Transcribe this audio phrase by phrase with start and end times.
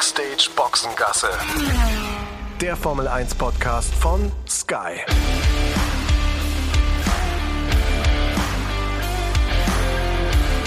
[0.00, 1.28] Backstage Boxengasse.
[2.58, 4.96] Der Formel 1 Podcast von Sky.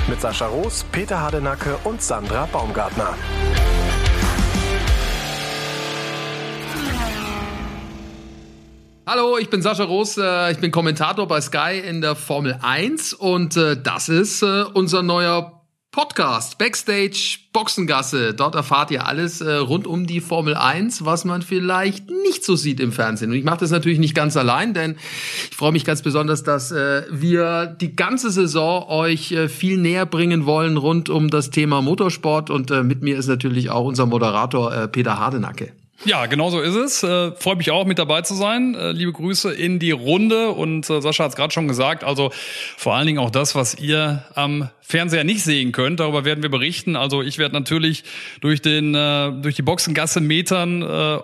[0.07, 3.15] Mit Sascha Roos, Peter Hardenacke und Sandra Baumgartner.
[9.07, 13.13] Hallo, ich bin Sascha Roos, äh, ich bin Kommentator bei Sky in der Formel 1
[13.13, 15.52] und äh, das ist äh, unser neuer
[15.93, 18.33] Podcast, Backstage Boxengasse.
[18.33, 22.55] Dort erfahrt ihr alles äh, rund um die Formel 1, was man vielleicht nicht so
[22.55, 23.29] sieht im Fernsehen.
[23.29, 24.95] Und ich mache das natürlich nicht ganz allein, denn
[25.51, 30.07] ich freue mich ganz besonders, dass äh, wir die ganze Saison euch äh, viel näher
[30.07, 32.49] bringen wollen rund um das Thema Motorsport.
[32.49, 35.73] Und äh, mit mir ist natürlich auch unser Moderator äh, Peter Hardenacke.
[36.05, 37.03] Ja, genau so ist es.
[37.03, 38.75] Äh, Freue mich auch, mit dabei zu sein.
[38.75, 40.49] Äh, liebe Grüße in die Runde.
[40.49, 42.31] Und äh, Sascha hat es gerade schon gesagt, also
[42.75, 46.01] vor allen Dingen auch das, was ihr am Fernseher nicht sehen könnt.
[46.01, 46.97] Darüber werden wir berichten.
[46.97, 48.03] Also ich werde natürlich
[48.41, 51.19] durch den äh, durch die Boxengasse metern äh,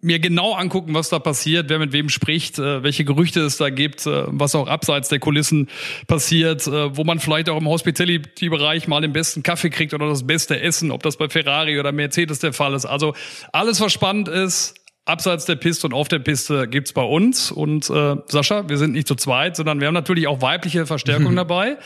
[0.00, 3.68] mir genau angucken, was da passiert, wer mit wem spricht, äh, welche Gerüchte es da
[3.68, 5.68] gibt, äh, was auch abseits der Kulissen
[6.06, 10.26] passiert, äh, wo man vielleicht auch im Hospitality-Bereich mal den besten Kaffee kriegt oder das
[10.26, 12.86] beste Essen, ob das bei Ferrari oder Mercedes der Fall ist.
[12.86, 13.14] Also
[13.52, 17.50] alles, was spannend ist, Abseits der Piste und auf der Piste gibt's bei uns.
[17.50, 21.34] Und äh, Sascha, wir sind nicht zu zweit, sondern wir haben natürlich auch weibliche Verstärkung
[21.36, 21.76] dabei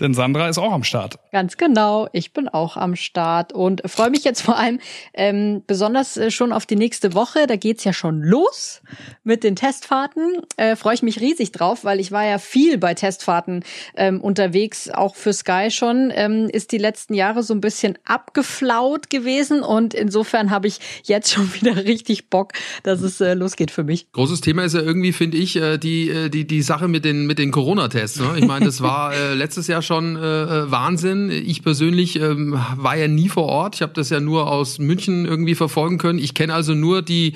[0.00, 1.18] denn Sandra ist auch am Start.
[1.32, 4.80] Ganz genau, ich bin auch am Start und freue mich jetzt vor allem
[5.14, 7.46] ähm, besonders äh, schon auf die nächste Woche.
[7.46, 8.82] Da geht's ja schon los
[9.24, 10.42] mit den Testfahrten.
[10.56, 13.64] Äh, freue ich mich riesig drauf, weil ich war ja viel bei Testfahrten
[13.96, 16.12] ähm, unterwegs, auch für Sky schon.
[16.14, 21.32] Ähm, ist die letzten Jahre so ein bisschen abgeflaut gewesen und insofern habe ich jetzt
[21.32, 24.10] schon wieder richtig Bock, dass es äh, losgeht für mich.
[24.12, 27.26] Großes Thema ist ja irgendwie, finde ich, äh, die, äh, die, die Sache mit den,
[27.26, 28.20] mit den Corona-Tests.
[28.20, 28.34] Ne?
[28.38, 31.30] Ich meine, das war äh, letztes Jahr schon äh, äh, Wahnsinn.
[31.30, 33.76] Ich persönlich ähm, war ja nie vor Ort.
[33.76, 36.18] Ich habe das ja nur aus München irgendwie verfolgen können.
[36.18, 37.34] Ich kenne also nur die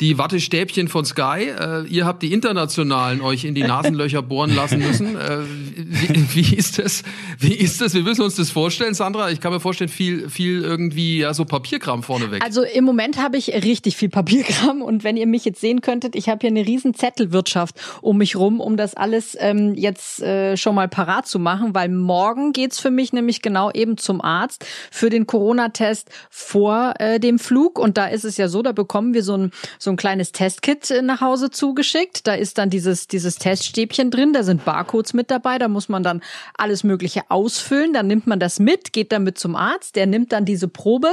[0.00, 1.48] die Wattestäbchen von Sky.
[1.58, 5.16] Äh, ihr habt die internationalen euch in die Nasenlöcher bohren lassen müssen.
[5.16, 5.38] Äh,
[5.76, 7.02] wie, wie ist das?
[7.38, 7.94] Wie ist das?
[7.94, 9.30] Wir müssen uns das vorstellen, Sandra.
[9.30, 12.44] Ich kann mir vorstellen, viel, viel irgendwie ja so Papierkram vorneweg.
[12.44, 16.14] Also im Moment habe ich richtig viel Papierkram und wenn ihr mich jetzt sehen könntet,
[16.14, 20.58] ich habe hier eine riesen Zettelwirtschaft um mich rum, um das alles ähm, jetzt äh,
[20.58, 24.66] schon mal parat zu machen, weil morgen geht's für mich nämlich genau eben zum Arzt
[24.90, 29.14] für den Corona-Test vor äh, dem Flug und da ist es ja so, da bekommen
[29.14, 29.52] wir so ein
[29.85, 32.26] so ein kleines Testkit äh, nach Hause zugeschickt.
[32.26, 36.02] Da ist dann dieses, dieses Teststäbchen drin, da sind Barcodes mit dabei, da muss man
[36.02, 36.22] dann
[36.56, 37.92] alles Mögliche ausfüllen.
[37.92, 41.08] Dann nimmt man das mit, geht damit zum Arzt, der nimmt dann diese Probe.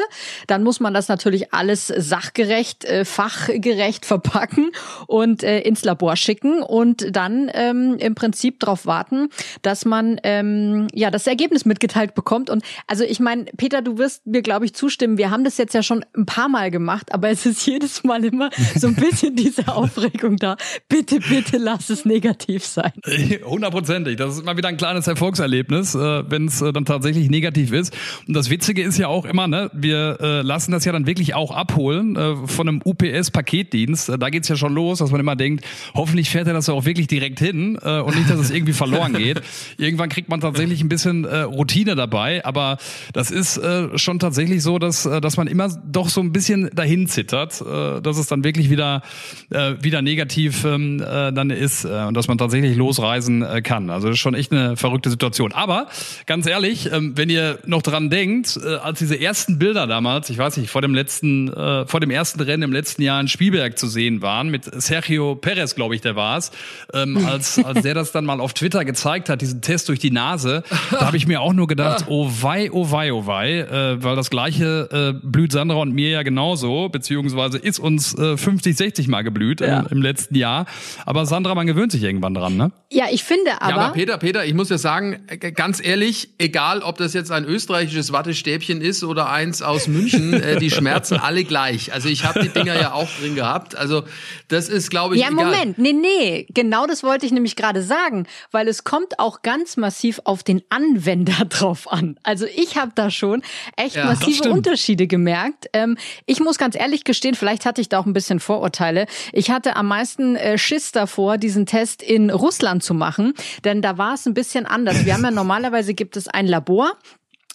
[0.48, 4.72] Dann muss man das natürlich alles sachgerecht, äh, fachgerecht verpacken
[5.08, 9.30] und äh, ins Labor schicken und dann ähm, im Prinzip darauf warten,
[9.62, 12.50] dass man ähm, ja das Ergebnis mitgeteilt bekommt.
[12.50, 15.18] Und also ich meine, Peter, du wirst mir, glaube ich, zustimmen.
[15.18, 18.24] Wir haben das jetzt ja schon ein paar Mal gemacht, aber es ist jedes Mal
[18.26, 20.58] immer so ein bisschen diese Aufregung da.
[20.88, 22.92] Bitte, bitte lass es negativ sein.
[23.46, 24.18] Hundertprozentig.
[24.18, 27.96] Das ist immer wieder ein kleines Erfolgserlebnis, äh, wenn es äh, dann tatsächlich negativ ist.
[28.28, 31.36] Und das Witzige ist ja auch immer, ne, wir äh, lassen das ja dann wirklich
[31.36, 34.12] auch abholen von einem UPS-Paketdienst.
[34.20, 37.08] Da geht's ja schon los, dass man immer denkt, hoffentlich fährt er das auch wirklich
[37.08, 39.42] direkt hin und nicht, dass es irgendwie verloren geht.
[39.78, 42.78] Irgendwann kriegt man tatsächlich ein bisschen Routine dabei, aber
[43.14, 43.60] das ist
[43.96, 48.28] schon tatsächlich so, dass, dass man immer doch so ein bisschen dahin zittert, dass es
[48.28, 49.02] dann wirklich wirklich wieder,
[49.50, 53.90] äh, wieder negativ ähm, äh, dann ist äh, und dass man tatsächlich losreisen äh, kann.
[53.90, 55.52] Also das ist schon echt eine verrückte Situation.
[55.54, 55.88] Aber
[56.28, 60.38] ganz ehrlich, ähm, wenn ihr noch dran denkt, äh, als diese ersten Bilder damals, ich
[60.38, 63.80] weiß nicht, vor dem letzten, äh, vor dem ersten Rennen im letzten Jahr in Spielberg
[63.80, 66.52] zu sehen waren, mit Sergio Perez, glaube ich, der war es,
[66.94, 70.12] ähm, als, als der das dann mal auf Twitter gezeigt hat, diesen Test durch die
[70.12, 74.04] Nase, da habe ich mir auch nur gedacht, oh wei, oh wei, oh wei, äh,
[74.04, 78.76] weil das gleiche äh, blüht Sandra und mir ja genauso, beziehungsweise ist uns äh, 50,
[78.76, 79.82] 60 Mal geblüht ja.
[79.82, 80.66] im, im, letzten Jahr.
[81.06, 82.72] Aber Sandra, man gewöhnt sich irgendwann dran, ne?
[82.92, 83.70] Ja, ich finde aber.
[83.70, 87.32] Ja, aber Peter, Peter, ich muss ja sagen, äh, ganz ehrlich, egal ob das jetzt
[87.32, 91.94] ein österreichisches Wattestäbchen ist oder eins aus München, äh, die schmerzen alle gleich.
[91.94, 93.76] Also ich habe die Dinger ja auch drin gehabt.
[93.76, 94.04] Also
[94.48, 95.22] das ist, glaube ich.
[95.22, 95.46] Ja, egal.
[95.46, 99.78] Moment, nee, nee, genau das wollte ich nämlich gerade sagen, weil es kommt auch ganz
[99.78, 102.20] massiv auf den Anwender drauf an.
[102.24, 103.42] Also ich habe da schon
[103.76, 105.68] echt ja, massive Unterschiede gemerkt.
[105.74, 109.06] Ähm, ich muss ganz ehrlich gestehen, vielleicht hatte ich da auch ein bisschen bisschen Vorurteile.
[109.32, 113.34] Ich hatte am meisten äh, Schiss davor, diesen Test in Russland zu machen,
[113.64, 115.06] denn da war es ein bisschen anders.
[115.06, 116.94] Wir haben ja normalerweise gibt es ein Labor,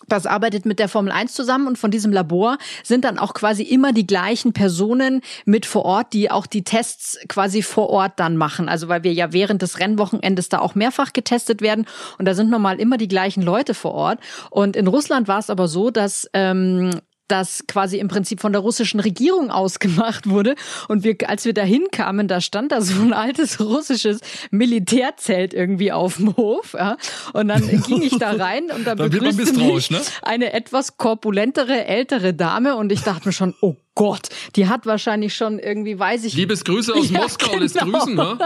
[0.06, 3.62] das arbeitet mit der Formel 1 zusammen und von diesem Labor sind dann auch quasi
[3.62, 8.36] immer die gleichen Personen mit vor Ort, die auch die Tests quasi vor Ort dann
[8.36, 8.68] machen.
[8.68, 11.84] Also weil wir ja während des Rennwochenendes da auch mehrfach getestet werden
[12.18, 14.20] und da sind normal immer die gleichen Leute vor Ort.
[14.50, 16.90] Und in Russland war es aber so, dass ähm,
[17.28, 20.54] das quasi im Prinzip von der russischen Regierung ausgemacht wurde.
[20.88, 24.20] Und wir, als wir da hinkamen, da stand da so ein altes russisches
[24.50, 26.74] Militärzelt irgendwie auf dem Hof.
[26.74, 26.96] Ja.
[27.32, 30.00] Und dann ging ich da rein und da begrüßte mich ne?
[30.22, 35.34] eine etwas korpulentere, ältere Dame und ich dachte mir schon, oh Gott, die hat wahrscheinlich
[35.34, 36.34] schon irgendwie, weiß ich.
[36.34, 37.62] Liebes Grüße aus ja, Moskau, genau.
[37.62, 38.38] lässt grüßen, ne?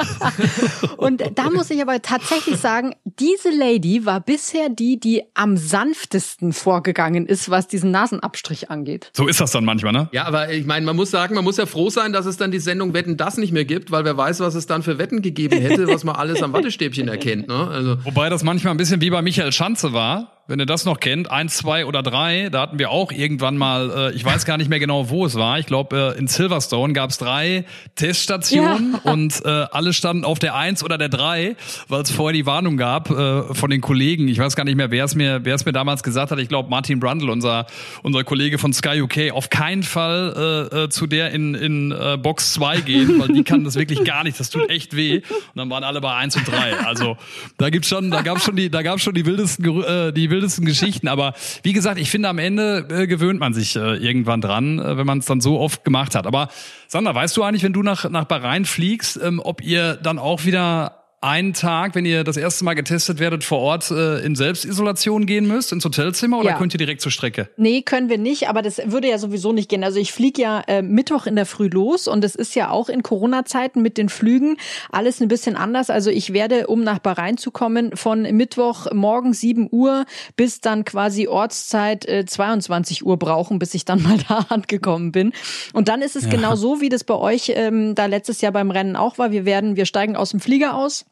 [0.97, 6.55] Und da muss ich aber tatsächlich sagen, diese Lady war bisher die, die am sanftesten
[6.55, 9.11] vorgegangen ist, was diesen Nasenabstrich angeht.
[9.13, 10.09] So ist das dann manchmal, ne?
[10.13, 12.51] Ja, aber ich meine, man muss sagen, man muss ja froh sein, dass es dann
[12.51, 15.21] die Sendung Wetten das nicht mehr gibt, weil wer weiß, was es dann für Wetten
[15.21, 17.69] gegeben hätte, was man alles am Wattestäbchen erkennt, ne?
[17.69, 17.99] Also.
[18.05, 21.31] Wobei das manchmal ein bisschen wie bei Michael Schanze war wenn ihr das noch kennt,
[21.31, 24.69] eins, zwei oder drei, da hatten wir auch irgendwann mal, äh, ich weiß gar nicht
[24.69, 25.59] mehr genau, wo es war.
[25.59, 29.13] Ich glaube, äh, in Silverstone gab es drei Teststationen ja.
[29.13, 31.57] und äh, alle standen auf der eins oder der drei,
[31.89, 34.27] weil es vorher die Warnung gab äh, von den Kollegen.
[34.27, 36.39] Ich weiß gar nicht mehr, wer es mir, wer es mir damals gesagt hat.
[36.41, 37.67] Ich glaube, Martin Brundle, unser
[38.03, 42.19] unser Kollege von Sky UK, auf keinen Fall äh, äh, zu der in in äh,
[42.21, 44.41] Box zwei gehen, weil die kann das wirklich gar nicht.
[44.41, 45.19] Das tut echt weh.
[45.19, 45.25] Und
[45.55, 46.75] dann waren alle bei eins und drei.
[46.85, 47.17] Also
[47.59, 50.65] da gibt's schon, da gab's schon die, da gab's schon die wildesten, äh, die wildesten
[50.65, 51.07] Geschichten.
[51.07, 54.97] Aber wie gesagt, ich finde, am Ende äh, gewöhnt man sich äh, irgendwann dran, äh,
[54.97, 56.27] wenn man es dann so oft gemacht hat.
[56.27, 56.49] Aber
[56.89, 60.45] Sandra, weißt du eigentlich, wenn du nach, nach Bahrain fliegst, ähm, ob ihr dann auch
[60.45, 65.25] wieder einen Tag, wenn ihr das erste Mal getestet werdet, vor Ort äh, in Selbstisolation
[65.25, 66.59] gehen müsst, ins Hotelzimmer oder ja.
[66.59, 67.49] könnt ihr direkt zur Strecke?
[67.57, 69.85] Nee, können wir nicht, aber das würde ja sowieso nicht gehen.
[69.85, 72.89] Also ich fliege ja äh, Mittwoch in der Früh los und es ist ja auch
[72.89, 74.57] in Corona-Zeiten mit den Flügen
[74.91, 75.91] alles ein bisschen anders.
[75.91, 80.85] Also ich werde, um nach Bahrain zu kommen, von Mittwoch morgen 7 Uhr bis dann
[80.85, 85.33] quasi Ortszeit äh, 22 Uhr brauchen, bis ich dann mal da angekommen bin.
[85.73, 86.31] Und dann ist es ja.
[86.31, 89.31] genau so, wie das bei euch ähm, da letztes Jahr beim Rennen auch war.
[89.31, 91.05] Wir werden, wir steigen aus dem Flieger aus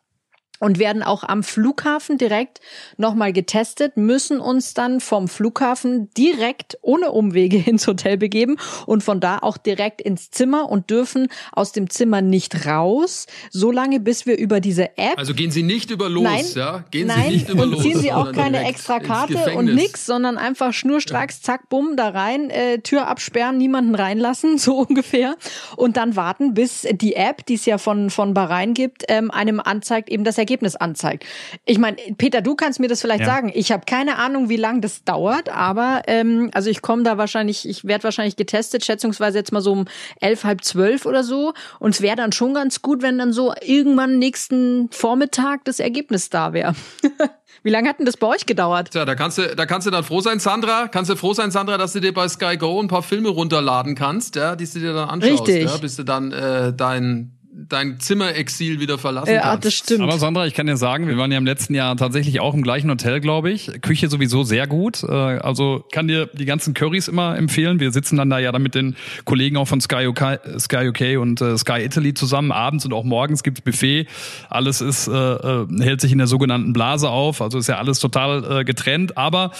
[0.61, 2.61] und werden auch am Flughafen direkt
[2.97, 9.19] nochmal getestet, müssen uns dann vom Flughafen direkt ohne Umwege ins Hotel begeben und von
[9.19, 14.39] da auch direkt ins Zimmer und dürfen aus dem Zimmer nicht raus, solange bis wir
[14.39, 15.17] über diese App.
[15.17, 16.85] Also gehen Sie nicht über los, nein, ja?
[16.91, 17.83] Gehen nein, Sie nicht über und los.
[17.83, 22.51] ziehen Sie auch keine extra Karte und nix, sondern einfach schnurstracks, zack, bumm, da rein,
[22.51, 25.37] äh, Tür absperren, niemanden reinlassen, so ungefähr.
[25.77, 29.61] Und dann warten, bis die App, die es ja von, von Bahrain gibt, ähm, einem
[29.61, 31.25] anzeigt, eben das Ergebnis Ergebnis anzeigt.
[31.65, 33.27] Ich meine, Peter, du kannst mir das vielleicht ja.
[33.27, 33.53] sagen.
[33.55, 37.69] Ich habe keine Ahnung, wie lange das dauert, aber ähm, also ich komme da wahrscheinlich,
[37.69, 39.85] ich werde wahrscheinlich getestet, schätzungsweise jetzt mal so um
[40.21, 41.53] elf, halb zwölf oder so.
[41.79, 46.31] Und es wäre dann schon ganz gut, wenn dann so irgendwann nächsten Vormittag das Ergebnis
[46.31, 46.75] da wäre.
[47.63, 48.91] Wie lange hat denn das bei euch gedauert?
[48.91, 50.89] Tja, da kannst du, da kannst du dann froh sein, Sandra.
[50.89, 53.95] Kannst du froh sein, Sandra, dass du dir bei Sky Go ein paar Filme runterladen
[53.95, 55.71] kannst, ja, die du dir dann anschaust, Richtig.
[55.71, 59.65] ja, bis du dann äh, dein dein Zimmerexil wieder verlassen ja, kannst.
[59.65, 60.03] das stimmt.
[60.03, 62.63] Aber Sandra, ich kann dir sagen, wir waren ja im letzten Jahr tatsächlich auch im
[62.63, 63.71] gleichen Hotel, glaube ich.
[63.83, 65.03] Küche sowieso sehr gut.
[65.03, 67.81] Äh, also kann dir die ganzen Currys immer empfehlen.
[67.81, 71.21] Wir sitzen dann da ja dann mit den Kollegen auch von Sky UK, Sky UK
[71.21, 72.53] und äh, Sky Italy zusammen.
[72.53, 74.07] Abends und auch morgens gibt's Buffet.
[74.49, 77.43] Alles ist äh, äh, hält sich in der sogenannten Blase auf.
[77.43, 79.17] Also ist ja alles total äh, getrennt.
[79.17, 79.51] Aber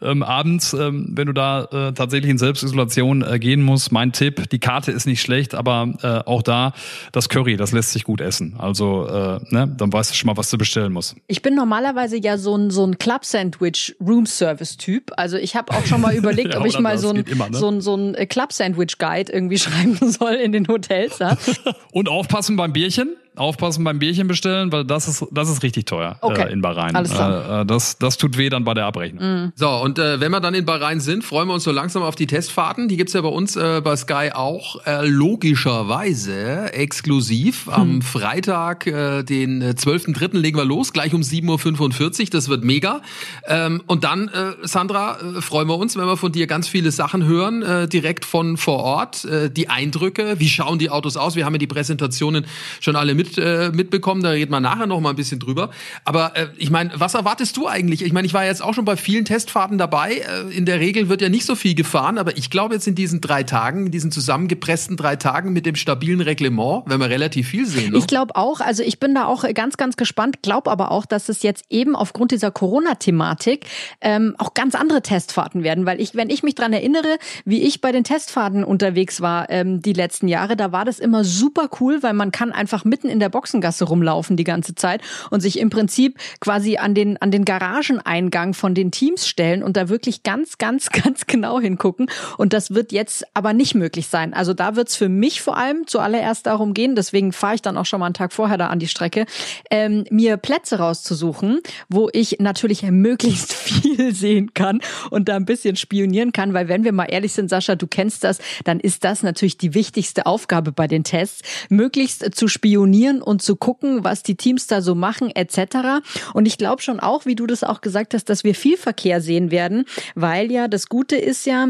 [0.00, 4.48] ähm, abends, ähm, wenn du da äh, tatsächlich in Selbstisolation äh, gehen musst, mein Tipp:
[4.50, 6.72] Die Karte ist nicht schlecht, aber äh, auch da
[7.12, 8.54] das Curry Curry, das lässt sich gut essen.
[8.58, 11.16] Also, äh, ne, dann weißt du schon mal, was du bestellen musst.
[11.26, 15.12] Ich bin normalerweise ja so ein, so ein Club-Sandwich Room-Service-Typ.
[15.16, 17.56] Also ich habe auch schon mal überlegt, ja, ob ich mal so ein, immer, ne?
[17.56, 21.18] so ein, so ein Club-Sandwich-Guide irgendwie schreiben soll in den Hotels.
[21.18, 21.36] Ja?
[21.92, 26.16] Und aufpassen beim Bierchen aufpassen beim Bierchen bestellen, weil das ist, das ist richtig teuer
[26.20, 26.48] okay.
[26.48, 26.94] äh, in Bahrain.
[26.96, 27.58] Alles klar.
[27.58, 29.22] Äh, äh, das, das tut weh dann bei der Abrechnung.
[29.22, 29.52] Mhm.
[29.54, 32.16] So, und äh, wenn wir dann in Bahrain sind, freuen wir uns so langsam auf
[32.16, 32.88] die Testfahrten.
[32.88, 37.66] Die gibt's ja bei uns äh, bei Sky auch äh, logischerweise exklusiv.
[37.66, 37.72] Hm.
[37.72, 40.34] Am Freitag, äh, den 12.3.
[40.34, 42.26] Äh, legen wir los, gleich um 7.45 Uhr.
[42.30, 43.00] Das wird mega.
[43.46, 46.90] Ähm, und dann, äh, Sandra, äh, freuen wir uns, wenn wir von dir ganz viele
[46.90, 49.24] Sachen hören, äh, direkt von vor Ort.
[49.24, 51.36] Äh, die Eindrücke, wie schauen die Autos aus?
[51.36, 52.46] Wir haben ja die Präsentationen
[52.80, 55.70] schon alle mit, äh, mitbekommen, da reden wir nachher noch mal ein bisschen drüber.
[56.04, 58.02] Aber äh, ich meine, was erwartest du eigentlich?
[58.02, 60.14] Ich meine, ich war jetzt auch schon bei vielen Testfahrten dabei.
[60.14, 62.94] Äh, in der Regel wird ja nicht so viel gefahren, aber ich glaube jetzt in
[62.94, 67.48] diesen drei Tagen, in diesen zusammengepressten drei Tagen mit dem stabilen Reglement, werden wir relativ
[67.48, 67.92] viel sehen.
[67.92, 67.98] Ne?
[67.98, 71.28] Ich glaube auch, also ich bin da auch ganz, ganz gespannt, glaube aber auch, dass
[71.28, 73.66] es jetzt eben aufgrund dieser Corona-Thematik
[74.00, 77.82] ähm, auch ganz andere Testfahrten werden, weil ich, wenn ich mich dran erinnere, wie ich
[77.82, 82.02] bei den Testfahrten unterwegs war ähm, die letzten Jahre, da war das immer super cool,
[82.02, 85.58] weil man kann einfach mitten mitten in der Boxengasse rumlaufen die ganze Zeit und sich
[85.58, 90.22] im Prinzip quasi an den, an den Garageneingang von den Teams stellen und da wirklich
[90.22, 92.10] ganz, ganz, ganz genau hingucken.
[92.38, 94.34] Und das wird jetzt aber nicht möglich sein.
[94.34, 97.76] Also da wird es für mich vor allem zuallererst darum gehen, deswegen fahre ich dann
[97.76, 99.26] auch schon mal einen Tag vorher da an die Strecke,
[99.70, 105.76] ähm, mir Plätze rauszusuchen, wo ich natürlich möglichst viel sehen kann und da ein bisschen
[105.76, 109.22] spionieren kann, weil wenn wir mal ehrlich sind, Sascha, du kennst das, dann ist das
[109.22, 114.36] natürlich die wichtigste Aufgabe bei den Tests, möglichst zu spionieren und zu gucken, was die
[114.36, 116.02] Teams da so machen etc.
[116.34, 119.20] Und ich glaube schon auch, wie du das auch gesagt hast, dass wir viel Verkehr
[119.20, 121.68] sehen werden, weil ja das Gute ist ja,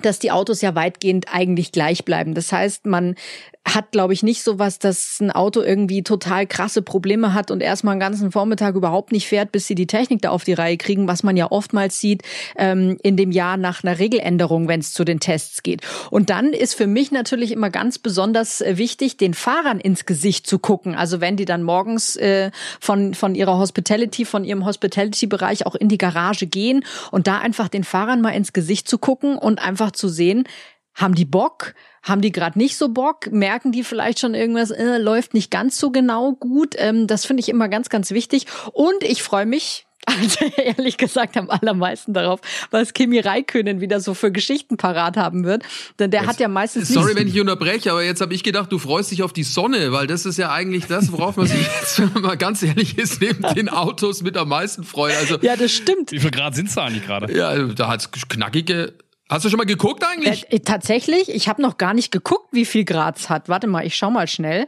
[0.00, 2.34] dass die Autos ja weitgehend eigentlich gleich bleiben.
[2.34, 3.16] Das heißt, man
[3.74, 7.60] hat, glaube ich, nicht so was, dass ein Auto irgendwie total krasse Probleme hat und
[7.60, 10.76] erstmal einen ganzen Vormittag überhaupt nicht fährt, bis sie die Technik da auf die Reihe
[10.76, 12.22] kriegen, was man ja oftmals sieht
[12.56, 15.82] ähm, in dem Jahr nach einer Regeländerung, wenn es zu den Tests geht.
[16.10, 20.46] Und dann ist für mich natürlich immer ganz besonders äh, wichtig, den Fahrern ins Gesicht
[20.46, 20.94] zu gucken.
[20.94, 25.88] Also wenn die dann morgens äh, von, von ihrer Hospitality, von ihrem Hospitality-Bereich auch in
[25.88, 29.92] die Garage gehen und da einfach den Fahrern mal ins Gesicht zu gucken und einfach
[29.92, 30.44] zu sehen,
[30.98, 31.74] haben die Bock?
[32.02, 33.30] Haben die gerade nicht so Bock?
[33.30, 36.74] Merken die vielleicht schon irgendwas, äh, läuft nicht ganz so genau gut?
[36.76, 38.46] Ähm, das finde ich immer ganz, ganz wichtig.
[38.72, 42.40] Und ich freue mich, also ehrlich gesagt am allermeisten darauf,
[42.70, 45.62] was Kimi Raikönen wieder so für Geschichten parat haben wird.
[45.98, 48.72] Denn der jetzt, hat ja meistens Sorry, wenn ich unterbreche, aber jetzt habe ich gedacht,
[48.72, 51.60] du freust dich auf die Sonne, weil das ist ja eigentlich das, worauf man sich
[51.80, 55.16] jetzt, wenn man mal ganz ehrlich ist, neben den Autos mit am meisten freut.
[55.16, 56.10] Also, ja, das stimmt.
[56.10, 57.32] Wie viel Grad sind es eigentlich gerade?
[57.36, 58.94] Ja, da hat's knackige
[59.30, 60.50] Hast du schon mal geguckt eigentlich?
[60.50, 63.48] Äh, tatsächlich, ich habe noch gar nicht geguckt, wie viel Grad hat.
[63.48, 64.66] Warte mal, ich schau mal schnell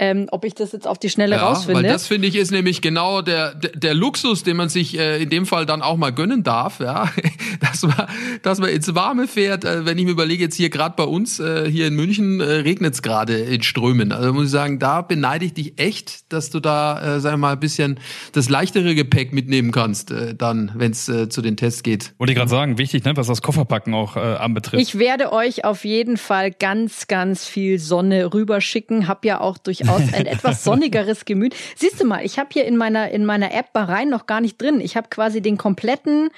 [0.00, 1.82] ähm, ob ich das jetzt auf die Schnelle ja, rausfinde.
[1.82, 5.22] Weil das finde ich ist nämlich genau der, der, der Luxus, den man sich äh,
[5.22, 7.10] in dem Fall dann auch mal gönnen darf, ja,
[7.60, 8.08] dass man,
[8.42, 9.66] dass man ins Warme fährt.
[9.66, 12.44] Äh, wenn ich mir überlege, jetzt hier gerade bei uns äh, hier in München äh,
[12.44, 14.10] regnet es gerade in Strömen.
[14.12, 17.52] Also muss ich sagen, da beneide ich dich echt, dass du da, äh, sag mal,
[17.52, 18.00] ein bisschen
[18.32, 22.14] das leichtere Gepäck mitnehmen kannst, äh, dann, wenn es äh, zu den Tests geht.
[22.16, 24.82] Wollte ich gerade sagen, wichtig, ne, was das Kofferpacken auch äh, anbetrifft.
[24.82, 29.06] Ich werde euch auf jeden Fall ganz, ganz viel Sonne rüberschicken.
[29.06, 31.54] Hab ja auch durchaus aus, ein etwas sonnigeres Gemüt.
[31.76, 34.60] Siehst du mal, ich habe hier in meiner, in meiner App Bahrain noch gar nicht
[34.60, 34.80] drin.
[34.80, 36.30] Ich habe quasi den kompletten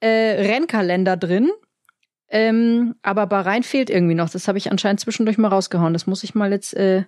[0.00, 1.50] äh, Rennkalender drin.
[2.30, 4.28] Ähm, aber Bahrain fehlt irgendwie noch.
[4.28, 5.94] Das habe ich anscheinend zwischendurch mal rausgehauen.
[5.94, 7.04] Das muss ich mal jetzt äh,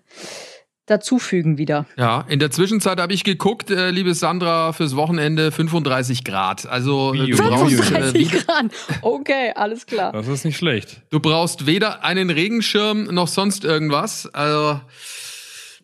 [0.90, 1.86] dazufügen wieder.
[1.96, 6.66] Ja, in der Zwischenzeit habe ich geguckt, äh, liebe Sandra, fürs Wochenende 35 Grad.
[6.66, 8.66] Also äh, du 35 brauchst, äh, Grad.
[9.02, 10.12] Okay, alles klar.
[10.12, 11.02] Das ist nicht schlecht.
[11.10, 14.26] Du brauchst weder einen Regenschirm noch sonst irgendwas.
[14.34, 14.80] Also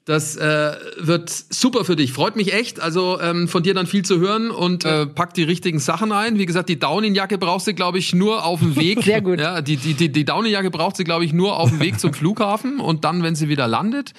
[0.06, 2.12] das äh, wird super für dich.
[2.12, 2.78] Freut mich echt.
[2.78, 6.38] Also ähm, von dir dann viel zu hören und äh, pack die richtigen Sachen ein.
[6.38, 9.02] Wie gesagt, die Downing-Jacke brauchst du, glaube ich, nur auf dem Weg.
[9.04, 9.40] Sehr gut.
[9.40, 12.14] Ja, die die, die, die Downing-Jacke braucht sie, glaube ich, nur auf dem Weg zum
[12.14, 14.12] Flughafen und dann, wenn sie wieder landet.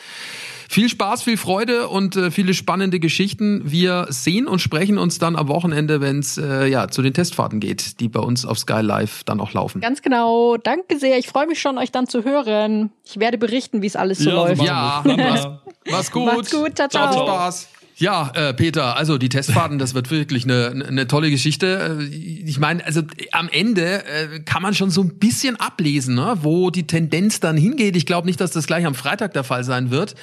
[0.69, 3.61] Viel Spaß, viel Freude und äh, viele spannende Geschichten.
[3.65, 7.59] Wir sehen und sprechen uns dann am Wochenende, wenn es äh, ja zu den Testfahrten
[7.59, 9.81] geht, die bei uns auf Sky Live dann auch laufen.
[9.81, 10.57] Ganz genau.
[10.57, 11.17] Danke sehr.
[11.17, 12.91] Ich freue mich schon, euch dann zu hören.
[13.05, 14.61] Ich werde berichten, wie es alles so ja, läuft.
[14.61, 15.47] Ja, mach's,
[15.89, 16.25] mach's gut.
[16.25, 16.75] Macht's gut.
[16.75, 17.11] Ciao, ciao.
[17.11, 17.67] ciao Spaß.
[17.99, 21.97] Ja, äh, Peter, also die Testfahrten, das wird wirklich eine, eine tolle Geschichte.
[21.99, 23.01] Äh, ich meine, also
[23.31, 27.57] am Ende äh, kann man schon so ein bisschen ablesen, ne, wo die Tendenz dann
[27.57, 27.95] hingeht.
[27.95, 30.13] Ich glaube nicht, dass das gleich am Freitag der Fall sein wird.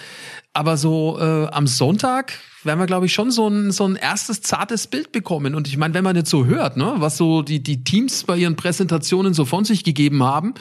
[0.52, 4.40] Aber so äh, am Sonntag werden wir, glaube ich, schon so ein, so ein erstes
[4.40, 5.57] zartes Bild bekommen.
[5.57, 8.37] Und ich meine, wenn man jetzt so hört, ne, was so die, die Teams bei
[8.37, 10.54] ihren Präsentationen so von sich gegeben haben,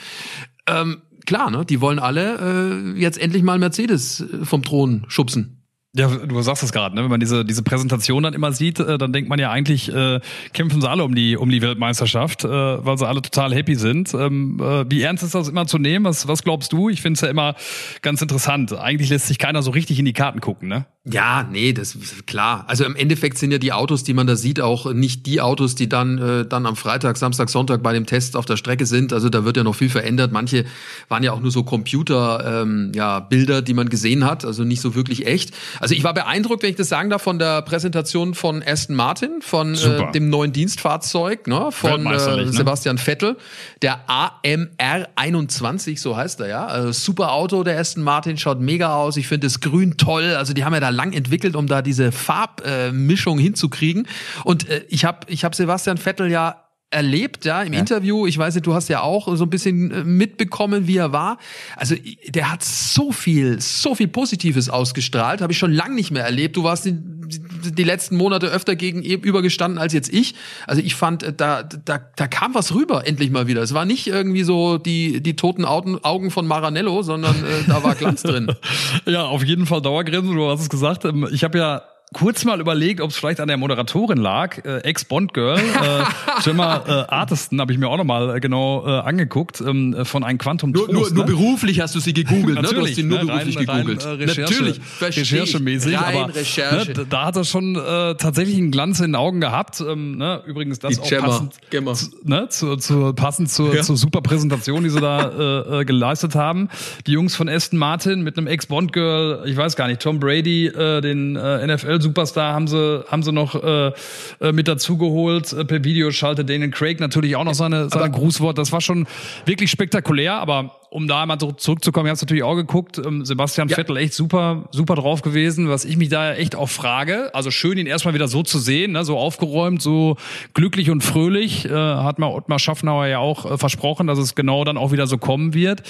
[0.66, 5.63] ähm, klar, ne, die wollen alle äh, jetzt endlich mal Mercedes äh, vom Thron schubsen.
[5.96, 7.04] Ja, du sagst es gerade, ne?
[7.04, 10.22] wenn man diese, diese Präsentation dann immer sieht, äh, dann denkt man ja eigentlich, äh,
[10.52, 14.12] kämpfen sie alle um die, um die Weltmeisterschaft, äh, weil sie alle total happy sind.
[14.16, 16.06] Ähm, äh, wie ernst ist das immer zu nehmen?
[16.06, 16.90] Was, was glaubst du?
[16.90, 17.54] Ich finde es ja immer
[18.02, 18.74] ganz interessant.
[18.74, 20.88] Eigentlich lässt sich keiner so richtig in die Karten gucken, ne?
[21.06, 22.64] Ja, nee, das ist klar.
[22.68, 25.76] Also im Endeffekt sind ja die Autos, die man da sieht, auch nicht die Autos,
[25.76, 29.12] die dann, äh, dann am Freitag, Samstag, Sonntag bei dem Test auf der Strecke sind.
[29.12, 30.32] Also da wird ja noch viel verändert.
[30.32, 30.64] Manche
[31.10, 34.80] waren ja auch nur so Computer, ähm, ja, Bilder, die man gesehen hat, also nicht
[34.80, 35.54] so wirklich echt.
[35.84, 39.42] Also ich war beeindruckt, wenn ich das sagen darf, von der Präsentation von Aston Martin,
[39.42, 42.54] von äh, dem neuen Dienstfahrzeug, ne, von äh, ne?
[42.54, 43.36] Sebastian Vettel,
[43.82, 46.66] der AMR 21, so heißt er ja.
[46.66, 49.18] Also super Auto, der Aston Martin, schaut mega aus.
[49.18, 50.36] Ich finde das Grün toll.
[50.36, 54.08] Also die haben ja da lang entwickelt, um da diese Farbmischung äh, hinzukriegen.
[54.46, 56.63] Und äh, ich habe ich hab Sebastian Vettel ja
[56.94, 57.80] erlebt, ja, im ja.
[57.80, 58.28] Interview.
[58.28, 61.38] Ich weiß nicht, du hast ja auch so ein bisschen äh, mitbekommen, wie er war.
[61.76, 61.96] Also
[62.28, 66.56] der hat so viel, so viel Positives ausgestrahlt, habe ich schon lange nicht mehr erlebt.
[66.56, 70.36] Du warst die letzten Monate öfter gegenüber gestanden als jetzt ich.
[70.68, 73.62] Also ich fand, äh, da, da, da kam was rüber, endlich mal wieder.
[73.62, 77.96] Es war nicht irgendwie so die, die toten Augen von Maranello, sondern äh, da war
[77.96, 78.54] Glanz drin.
[79.06, 81.06] ja, auf jeden Fall Dauergrinsen, du hast es gesagt.
[81.06, 81.82] Ähm, ich habe ja
[82.14, 84.64] kurz mal überlegt, ob es vielleicht an der Moderatorin lag.
[84.64, 89.58] Äh, Ex-Bond-Girl, äh, Gemma äh, Artisten habe ich mir auch nochmal äh, genau äh, angeguckt
[89.58, 90.94] von ein Quantum nur, Trost.
[90.94, 91.16] Nur, ne?
[91.16, 92.68] nur beruflich hast du sie gegoogelt, ne?
[92.68, 93.26] Du hast sie nur ne?
[93.26, 94.06] beruflich rein, gegoogelt.
[94.06, 96.00] Rein, äh, Recherche, Natürlich, recherchemäßig.
[96.00, 96.94] Rein aber Recherche.
[96.94, 99.82] Ne, da hat er schon äh, tatsächlich einen Glanz in den Augen gehabt.
[99.82, 100.42] Ähm, ne?
[100.46, 101.28] Übrigens das die auch Gemma.
[101.28, 101.94] passend, Gemma.
[101.94, 102.50] Zu, ne?
[102.50, 103.82] zu, zu, passend zur, ja.
[103.82, 106.70] zur super Präsentation, die sie da äh, geleistet haben.
[107.08, 111.02] Die Jungs von Aston Martin mit einem Ex-Bond-Girl, ich weiß gar nicht, Tom Brady, äh,
[111.02, 113.92] den äh, NFL Superstar haben sie, haben sie noch äh,
[114.40, 115.52] äh mit dazu geholt.
[115.54, 118.58] Äh, per Videoschalte Daniel Craig natürlich auch noch seine, seine Grußwort.
[118.58, 119.08] Das war schon
[119.46, 123.76] wirklich spektakulär, aber um da mal zurückzukommen, ich habe natürlich auch geguckt, ähm, Sebastian ja.
[123.76, 127.34] Vettel echt super, super drauf gewesen, was ich mich da echt auch frage.
[127.34, 130.18] Also schön, ihn erstmal wieder so zu sehen, ne, so aufgeräumt, so
[130.54, 134.64] glücklich und fröhlich, äh, hat mal Ottmar Schaffnauer ja auch äh, versprochen, dass es genau
[134.66, 135.82] dann auch wieder so kommen wird.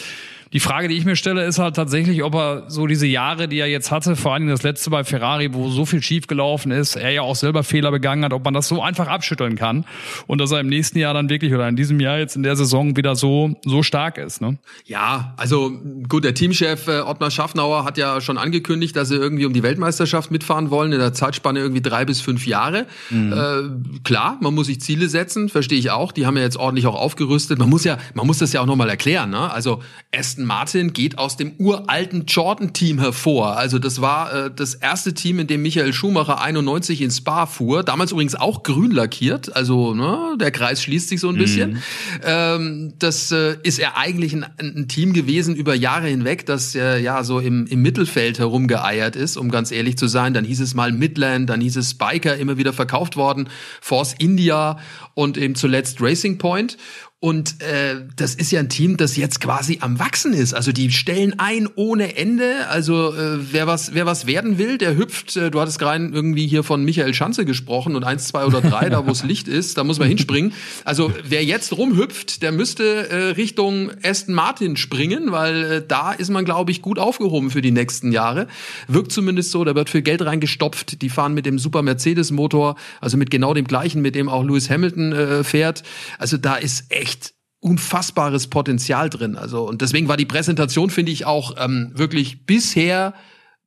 [0.54, 3.58] Die Frage, die ich mir stelle, ist halt tatsächlich, ob er so diese Jahre, die
[3.58, 6.96] er jetzt hatte, vor allem das letzte bei Ferrari, wo so viel schief gelaufen ist,
[6.96, 9.86] er ja auch selber Fehler begangen hat, ob man das so einfach abschütteln kann
[10.28, 12.56] und dass er im nächsten Jahr dann wirklich oder in diesem Jahr jetzt in der
[12.56, 14.42] Saison wieder so so stark ist.
[14.42, 14.60] Ne?
[14.86, 15.72] Ja, also
[16.08, 19.64] gut, der Teamchef äh, Ottmar Schaffnauer hat ja schon angekündigt, dass sie irgendwie um die
[19.64, 22.86] Weltmeisterschaft mitfahren wollen in der Zeitspanne irgendwie drei bis fünf Jahre.
[23.10, 23.34] Mhm.
[23.34, 26.12] Äh, klar, man muss sich Ziele setzen, verstehe ich auch.
[26.12, 27.58] Die haben ja jetzt ordentlich auch aufgerüstet.
[27.58, 29.32] Man muss ja, man muss das ja auch nochmal erklären.
[29.32, 29.52] Ne?
[29.52, 29.82] Also
[30.16, 33.58] Aston Aston Martin geht aus dem uralten Jordan-Team hervor.
[33.58, 37.84] Also das war äh, das erste Team, in dem Michael Schumacher 91 in Spa fuhr.
[37.84, 39.56] Damals übrigens auch grün lackiert.
[39.56, 41.74] Also ne, der Kreis schließt sich so ein bisschen.
[41.74, 41.80] Mhm.
[42.24, 47.00] Ähm, das äh, ist ja eigentlich ein, ein, Team gewesen über Jahre hinweg, das äh,
[47.00, 50.34] ja so im, im Mittelfeld herumgeeiert ist, um ganz ehrlich zu sein.
[50.34, 53.50] Dann hieß es mal Midland, dann hieß es Spiker, immer wieder verkauft worden,
[53.82, 54.78] Force India
[55.14, 56.78] und eben zuletzt Racing Point.
[57.24, 60.53] Und äh, das ist ja ein Team, das jetzt quasi am wachsen ist.
[60.53, 62.68] Also die stellen ein ohne Ende.
[62.68, 65.38] Also äh, wer was wer was werden will, der hüpft.
[65.38, 68.89] Äh, du hattest gerade irgendwie hier von Michael Schanze gesprochen und eins, zwei oder drei,
[68.89, 70.51] da wo es Licht ist, da muss man hinspringen.
[70.84, 76.30] Also wer jetzt rumhüpft, der müsste äh, Richtung Aston Martin springen, weil äh, da ist
[76.30, 78.48] man, glaube ich, gut aufgehoben für die nächsten Jahre.
[78.89, 79.63] Wirkt zumindest so.
[79.63, 81.01] Da wird viel Geld reingestopft.
[81.01, 84.44] Die fahren mit dem Super Mercedes Motor, also mit genau dem gleichen, mit dem auch
[84.44, 85.84] Lewis Hamilton äh, fährt.
[86.20, 87.12] Also da ist echt
[87.60, 89.38] unfassbares Potenzial drin.
[89.38, 93.13] Also und deswegen war die Präsentation finde ich auch ähm, wirklich bisher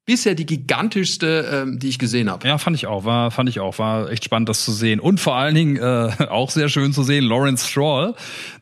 [0.06, 2.46] bisher die gigantischste, ähm, die ich gesehen habe.
[2.46, 5.00] Ja, fand ich auch, war fand ich auch, war echt spannend, das zu sehen.
[5.00, 8.14] Und vor allen Dingen äh, auch sehr schön zu sehen, Lawrence Stroll,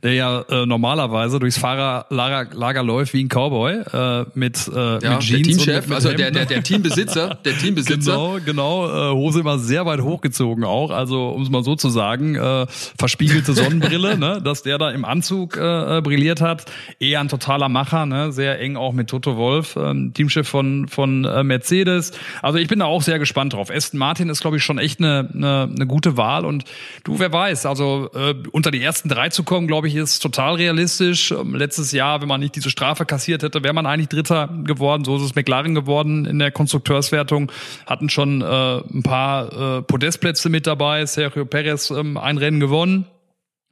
[0.03, 5.11] der ja äh, normalerweise durchs Fahrerlager Lager läuft wie ein Cowboy äh, mit, äh, ja,
[5.17, 8.15] mit Jeans der Teamchef, also der, der der Teambesitzer, der Teambesitzer.
[8.15, 11.91] Genau, genau, äh, Hose immer sehr weit hochgezogen auch, also um es mal so zu
[11.91, 12.67] sagen, äh,
[12.99, 16.65] verspiegelte Sonnenbrille, ne, dass der da im Anzug äh, brilliert hat,
[17.01, 21.25] eher ein totaler Macher, ne, sehr eng auch mit Toto Wolf, äh, Teamchef von von
[21.35, 22.12] äh, Mercedes.
[22.42, 23.70] Also ich bin da auch sehr gespannt drauf.
[23.70, 26.44] Aston Martin ist, glaube ich, schon echt eine, eine, eine gute Wahl.
[26.44, 26.64] Und
[27.05, 30.55] du, wer weiß, also äh, unter die ersten drei zu kommen, glaube ich, ist total
[30.55, 31.31] realistisch.
[31.31, 35.05] Ähm, letztes Jahr, wenn man nicht diese Strafe kassiert hätte, wäre man eigentlich Dritter geworden.
[35.05, 37.51] So ist es McLaren geworden in der Konstrukteurswertung.
[37.87, 41.07] Hatten schon äh, ein paar äh, Podestplätze mit dabei.
[41.07, 43.07] Sergio Perez ähm, ein Rennen gewonnen.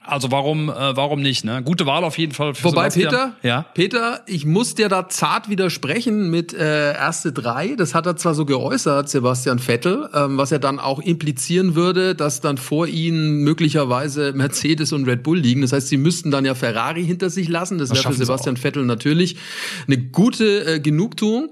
[0.04, 1.44] Also warum, äh, warum nicht?
[1.44, 1.62] Ne?
[1.62, 2.54] Gute Wahl auf jeden Fall.
[2.54, 3.32] Für Wobei Sebastian.
[3.40, 3.64] Peter, ja?
[3.74, 7.74] Peter, ich muss dir da zart widersprechen mit äh, erste drei.
[7.76, 12.14] Das hat er zwar so geäußert, Sebastian Vettel, ähm, was er dann auch implizieren würde,
[12.14, 15.62] dass dann vor ihnen möglicherweise Mercedes und Red Bull liegen.
[15.62, 17.78] Das heißt, sie müssten dann ja Ferrari hinter sich lassen.
[17.78, 19.36] Das, das wäre für Sebastian Vettel natürlich
[19.86, 21.50] eine gute äh, Genugtuung.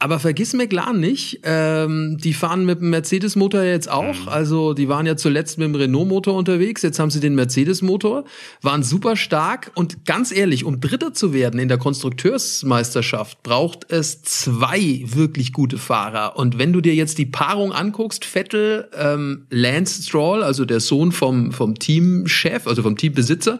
[0.00, 4.14] Aber vergiss McLaren nicht, ähm, die fahren mit dem Mercedes-Motor jetzt auch.
[4.14, 4.28] Mhm.
[4.28, 8.24] Also die waren ja zuletzt mit dem Renault-Motor unterwegs, jetzt haben sie den Mercedes-Motor,
[8.62, 14.22] waren super stark und ganz ehrlich, um Dritter zu werden in der Konstrukteursmeisterschaft, braucht es
[14.22, 16.36] zwei wirklich gute Fahrer.
[16.36, 21.10] Und wenn du dir jetzt die Paarung anguckst, Vettel, ähm, Lance Stroll, also der Sohn
[21.10, 23.58] vom, vom Teamchef, also vom Teambesitzer,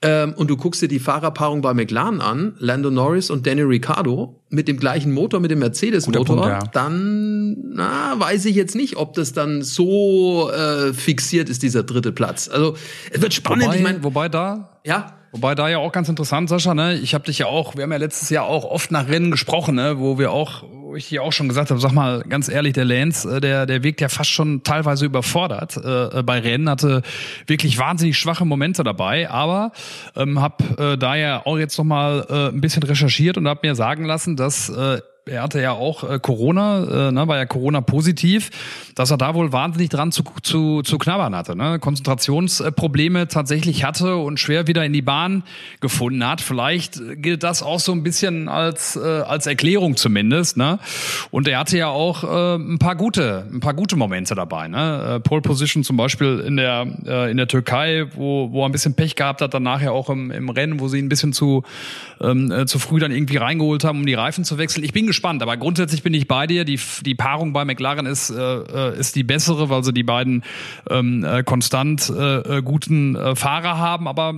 [0.00, 4.40] ähm, und du guckst dir die Fahrerpaarung bei McLaren an, Lando Norris und Danny Ricciardo,
[4.48, 6.58] mit dem gleichen Motor, mit dem Mercedes-Motor, ja.
[6.72, 12.12] dann na, weiß ich jetzt nicht, ob das dann so äh, fixiert ist, dieser dritte
[12.12, 12.48] Platz.
[12.48, 12.76] Also
[13.10, 13.66] es wird spannend.
[13.66, 15.17] Wobei, ich mein, wobei da ja.
[15.30, 16.94] Wobei da ja auch ganz interessant, Sascha, ne?
[16.94, 19.74] Ich habe dich ja auch, wir haben ja letztes Jahr auch oft nach Rennen gesprochen,
[19.74, 19.98] ne?
[19.98, 22.86] wo wir auch, wo ich dir auch schon gesagt habe, sag mal ganz ehrlich, der
[22.86, 27.02] Lance, äh, der der wirkt ja fast schon teilweise überfordert äh, bei Rennen, hatte
[27.46, 29.72] wirklich wahnsinnig schwache Momente dabei, aber
[30.16, 30.64] ähm, habe
[30.94, 34.04] äh, da ja auch jetzt noch mal äh, ein bisschen recherchiert und habe mir sagen
[34.04, 38.50] lassen, dass äh, er hatte ja auch äh, Corona, äh, ne, war ja Corona positiv,
[38.94, 41.78] dass er da wohl wahnsinnig dran zu, zu, zu knabbern hatte, ne?
[41.78, 45.44] Konzentrationsprobleme tatsächlich hatte und schwer wieder in die Bahn
[45.80, 46.40] gefunden hat.
[46.40, 50.78] Vielleicht gilt das auch so ein bisschen als, äh, als Erklärung zumindest, ne?
[51.30, 55.16] Und er hatte ja auch äh, ein paar gute, ein paar gute Momente dabei, ne?
[55.16, 58.72] Äh, Pole Position zum Beispiel in der, äh, in der Türkei, wo, wo er ein
[58.72, 61.32] bisschen Pech gehabt hat, dann nachher auch im, im Rennen, wo sie ihn ein bisschen
[61.32, 61.62] zu,
[62.20, 64.84] ähm, äh, zu früh dann irgendwie reingeholt haben, um die Reifen zu wechseln.
[64.84, 66.64] Ich bin gespannt, aber grundsätzlich bin ich bei dir.
[66.64, 70.44] Die, die Paarung bei McLaren ist, äh, äh, ist die bessere, weil sie die beiden
[70.90, 74.08] ähm, äh, konstant äh, äh guten äh, Fahrer haben.
[74.08, 74.32] Aber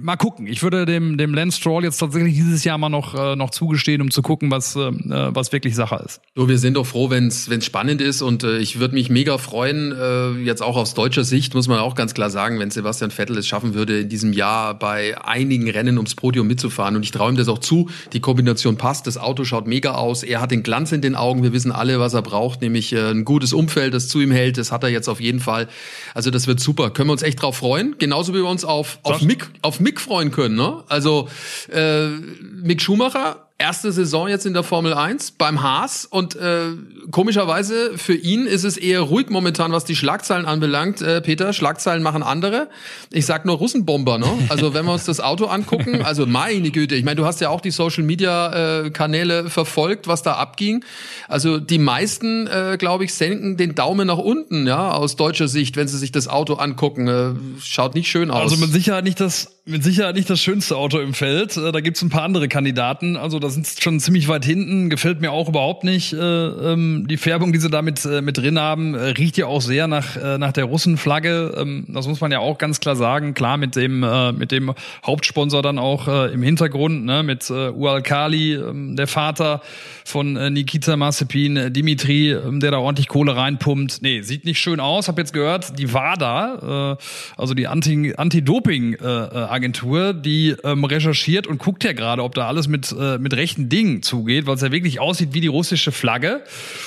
[0.00, 0.46] mal gucken.
[0.46, 4.00] Ich würde dem, dem Lance Stroll jetzt tatsächlich dieses Jahr mal noch, äh, noch zugestehen,
[4.00, 6.20] um zu gucken, was, äh, was wirklich Sache ist.
[6.34, 9.38] So, wir sind doch froh, wenn es spannend ist und äh, ich würde mich mega
[9.38, 13.10] freuen, äh, jetzt auch aus deutscher Sicht, muss man auch ganz klar sagen, wenn Sebastian
[13.10, 16.96] Vettel es schaffen würde, in diesem Jahr bei einigen Rennen ums Podium mitzufahren.
[16.96, 17.88] Und ich traue ihm das auch zu.
[18.12, 20.22] Die Kombination passt, das Auto schaut mega aus.
[20.24, 21.42] Er hat den Glanz in den Augen.
[21.42, 24.58] Wir wissen alle, was er braucht, nämlich äh, ein gutes Umfeld, das zu ihm hält.
[24.58, 25.68] Das hat er jetzt auf jeden Fall.
[26.14, 26.90] Also das wird super.
[26.90, 27.96] Können wir uns echt drauf freuen.
[27.98, 30.56] Genauso wie wir uns auf, auf, Mick, auf Mick freuen können.
[30.56, 30.82] Ne?
[30.88, 31.28] Also
[31.72, 36.70] äh, Mick Schumacher erste Saison jetzt in der Formel 1 beim Haas und äh,
[37.12, 41.00] komischerweise für ihn ist es eher ruhig momentan, was die Schlagzeilen anbelangt.
[41.02, 42.68] Äh, Peter, Schlagzeilen machen andere.
[43.12, 44.26] Ich sag nur Russenbomber, ne?
[44.48, 47.48] Also wenn wir uns das Auto angucken, also meine Güte, ich meine, du hast ja
[47.48, 50.84] auch die Social Media äh, Kanäle verfolgt, was da abging.
[51.28, 55.76] Also die meisten, äh, glaube ich, senken den Daumen nach unten, ja, aus deutscher Sicht,
[55.76, 57.08] wenn sie sich das Auto angucken.
[57.08, 58.42] Äh, schaut nicht schön aus.
[58.42, 61.56] Also mit Sicherheit nicht das mit Sicherheit nicht das schönste Auto im Feld.
[61.56, 63.16] Äh, da gibt's ein paar andere Kandidaten.
[63.16, 64.90] Also da sind schon ziemlich weit hinten.
[64.90, 66.12] Gefällt mir auch überhaupt nicht.
[66.12, 69.46] Äh, ähm, die Färbung, die sie da mit, äh, mit drin haben, äh, riecht ja
[69.46, 71.54] auch sehr nach, äh, nach der Russenflagge.
[71.56, 73.32] Ähm, das muss man ja auch ganz klar sagen.
[73.32, 74.74] Klar, mit dem, äh, mit dem
[75.04, 79.62] Hauptsponsor dann auch im Hintergrund, ne, mit äh, Ual Kali, äh, der Vater
[80.04, 84.02] von Nikita Mazepin, Dimitri, äh, der da ordentlich Kohle reinpumpt.
[84.02, 85.08] Nee, sieht nicht schön aus.
[85.08, 86.98] Hab jetzt gehört, die WADA,
[87.36, 92.48] also die Anti-Doping- Anti äh, Agentur, die ähm, recherchiert und guckt ja gerade, ob da
[92.48, 95.92] alles mit, äh, mit rechten Dingen zugeht, weil es ja wirklich aussieht wie die russische
[95.92, 96.42] Flagge.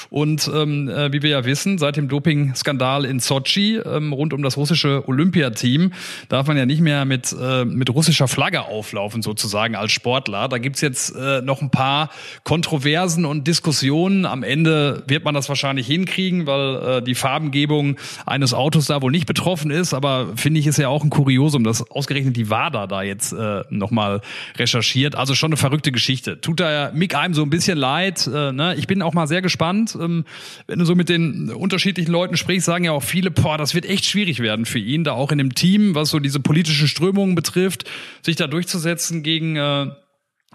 [0.09, 4.43] Und ähm, äh, wie wir ja wissen, seit dem Doping-Skandal in Sochi ähm, rund um
[4.43, 5.93] das russische Olympiateam
[6.29, 10.47] darf man ja nicht mehr mit, äh, mit russischer Flagge auflaufen, sozusagen als Sportler.
[10.49, 12.09] Da gibt's jetzt äh, noch ein paar
[12.43, 14.25] Kontroversen und Diskussionen.
[14.25, 19.11] Am Ende wird man das wahrscheinlich hinkriegen, weil äh, die Farbengebung eines Autos da wohl
[19.11, 19.93] nicht betroffen ist.
[19.93, 23.63] Aber finde ich, ist ja auch ein Kuriosum, dass ausgerechnet die WADA da jetzt äh,
[23.69, 24.21] nochmal
[24.57, 25.15] recherchiert.
[25.15, 26.41] Also schon eine verrückte Geschichte.
[26.41, 28.27] Tut da Mick einem so ein bisschen leid.
[28.27, 28.75] Äh, ne?
[28.77, 29.97] Ich bin auch mal sehr gespannt.
[29.99, 30.25] Ähm,
[30.65, 33.85] wenn du so mit den unterschiedlichen Leuten sprichst, sagen ja auch viele, boah, das wird
[33.85, 37.35] echt schwierig werden für ihn, da auch in dem Team, was so diese politischen Strömungen
[37.35, 37.85] betrifft,
[38.21, 39.87] sich da durchzusetzen gegen äh,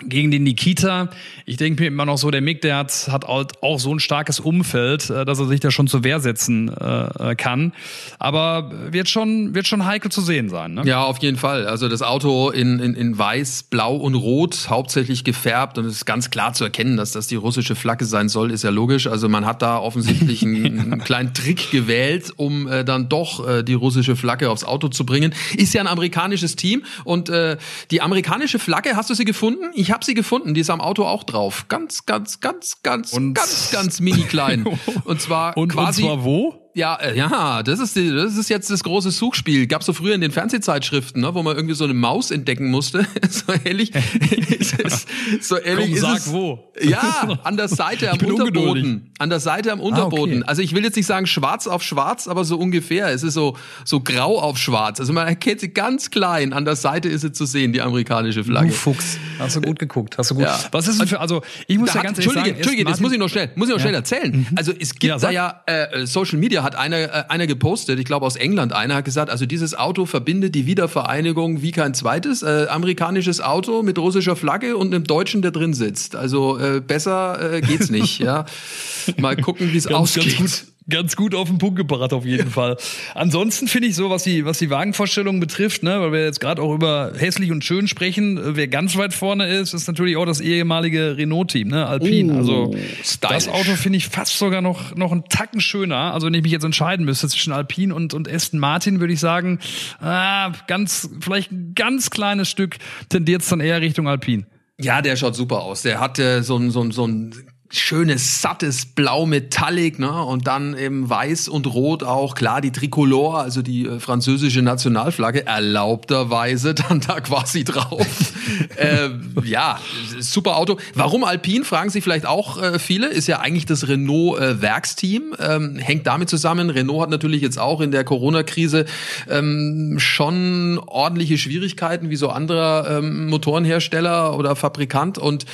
[0.09, 1.11] gegen den Nikita.
[1.47, 4.41] Ich denke mir immer noch so, der Mick, der hat, hat auch so ein starkes
[4.41, 7.73] Umfeld, äh, dass er sich da schon zur Wehr setzen äh, kann.
[8.19, 10.75] Aber wird schon, wird schon heikel zu sehen sein.
[10.75, 10.83] Ne?
[10.85, 11.67] Ja, auf jeden Fall.
[11.67, 15.79] Also das Auto in, in, in weiß, blau und rot, hauptsächlich gefärbt.
[15.79, 18.65] Und es ist ganz klar zu erkennen, dass das die russische Flagge sein soll, ist
[18.65, 19.07] ja logisch.
[19.07, 23.63] Also man hat da offensichtlich einen, einen kleinen Trick gewählt, um äh, dann doch äh,
[23.63, 25.35] die russische Flagge aufs Auto zu bringen.
[25.57, 26.83] Ist ja ein amerikanisches Team.
[27.05, 27.57] Und äh,
[27.91, 29.67] die amerikanische Flagge, hast du sie gefunden?
[29.75, 31.67] Ich habe sie gefunden, die ist am Auto auch drauf.
[31.69, 34.67] Ganz, ganz, ganz, ganz, und ganz, ganz mini klein.
[35.05, 36.03] Und zwar und, quasi.
[36.03, 36.62] Und zwar wo?
[36.75, 39.67] Ja, äh, ja, das ist, die, das ist jetzt das große Suchspiel.
[39.67, 43.07] Gab's so früher in den Fernsehzeitschriften, ne, wo man irgendwie so eine Maus entdecken musste.
[43.29, 45.07] so ähnlich, ist es,
[45.41, 46.33] so ähnlich Komm, ist sag es.
[46.33, 46.73] wo.
[46.81, 48.41] Ja, an der Seite am Unterboden.
[48.41, 49.01] Ungeduldig.
[49.19, 50.37] An der Seite am Unterboden.
[50.37, 50.49] Ah, okay.
[50.49, 53.09] Also ich will jetzt nicht sagen schwarz auf schwarz, aber so ungefähr.
[53.09, 54.99] Es ist so, so grau auf schwarz.
[54.99, 56.55] Also man erkennt sie ganz klein.
[56.55, 58.69] An der Seite ist sie zu sehen, die amerikanische Flagge.
[58.69, 59.19] Du Fuchs.
[59.39, 60.17] Hast du gut geguckt.
[60.17, 60.45] Hast du gut.
[60.45, 60.59] Ja.
[60.73, 62.51] Was ist denn für, also ich muss da ja ganz ehrlich sagen.
[62.55, 63.89] Entschuldige, das muss ich noch schnell, muss ich noch ja.
[63.89, 64.33] schnell erzählen.
[64.39, 64.47] Mhm.
[64.57, 68.05] Also es gibt ja, da ja, äh, Social Media hat einer, äh, einer gepostet, ich
[68.05, 72.43] glaube aus England, einer hat gesagt, also dieses Auto verbindet die Wiedervereinigung wie kein zweites.
[72.43, 76.17] Äh, amerikanisches Auto mit russischer Flagge und einem Deutschen, der drin sitzt.
[76.17, 78.47] Also äh, besser äh, geht's nicht, ja.
[79.19, 80.39] Mal gucken, wie es ausgeht.
[80.39, 82.77] Ganz gut, ganz gut auf den Punkt gebracht, auf jeden Fall.
[83.15, 86.61] Ansonsten finde ich so, was die, was die Wagenvorstellung betrifft, ne, weil wir jetzt gerade
[86.63, 90.41] auch über hässlich und schön sprechen, wer ganz weit vorne ist, ist natürlich auch das
[90.41, 92.33] ehemalige Renault-Team, ne, Alpine.
[92.33, 93.19] Oh, also stylisch.
[93.21, 96.13] das Auto finde ich fast sogar noch, noch einen Tacken schöner.
[96.15, 99.21] Also wenn ich mich jetzt entscheiden müsste zwischen Alpine und, und Aston Martin, würde ich
[99.21, 99.59] sagen,
[100.01, 102.77] ah, ganz, vielleicht ein ganz kleines Stück
[103.09, 104.47] tendiert es dann eher Richtung Alpine.
[104.81, 105.83] Ja, der schaut super aus.
[105.83, 107.35] Der hat äh, so ein, so ein, so ein
[107.73, 110.23] schönes, sattes Blau Metallic, ne?
[110.23, 115.47] Und dann eben weiß und rot auch, klar, die Tricolore, also die äh, französische Nationalflagge,
[115.47, 118.07] erlaubterweise dann da quasi drauf.
[118.77, 119.09] äh,
[119.45, 119.81] ja,
[120.21, 120.77] super Auto.
[120.95, 125.35] Warum Alpine, fragen sich vielleicht auch äh, viele, ist ja eigentlich das Renault-Werksteam.
[125.39, 126.69] Äh, ähm, hängt damit zusammen.
[126.69, 128.85] Renault hat natürlich jetzt auch in der Corona-Krise
[129.31, 135.17] ähm, schon ordentliche Schwierigkeiten, wie so andere ähm, Motorenhersteller oder Fabrikant.
[135.17, 135.47] Und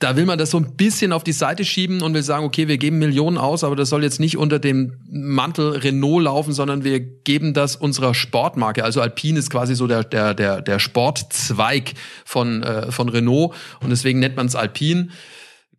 [0.00, 2.68] da will man das so ein bisschen auf die Seite schieben und will sagen, okay,
[2.68, 6.84] wir geben Millionen aus, aber das soll jetzt nicht unter dem Mantel Renault laufen, sondern
[6.84, 8.84] wir geben das unserer Sportmarke.
[8.84, 13.90] Also Alpine ist quasi so der, der, der, der Sportzweig von, äh, von Renault und
[13.90, 15.08] deswegen nennt man es Alpine.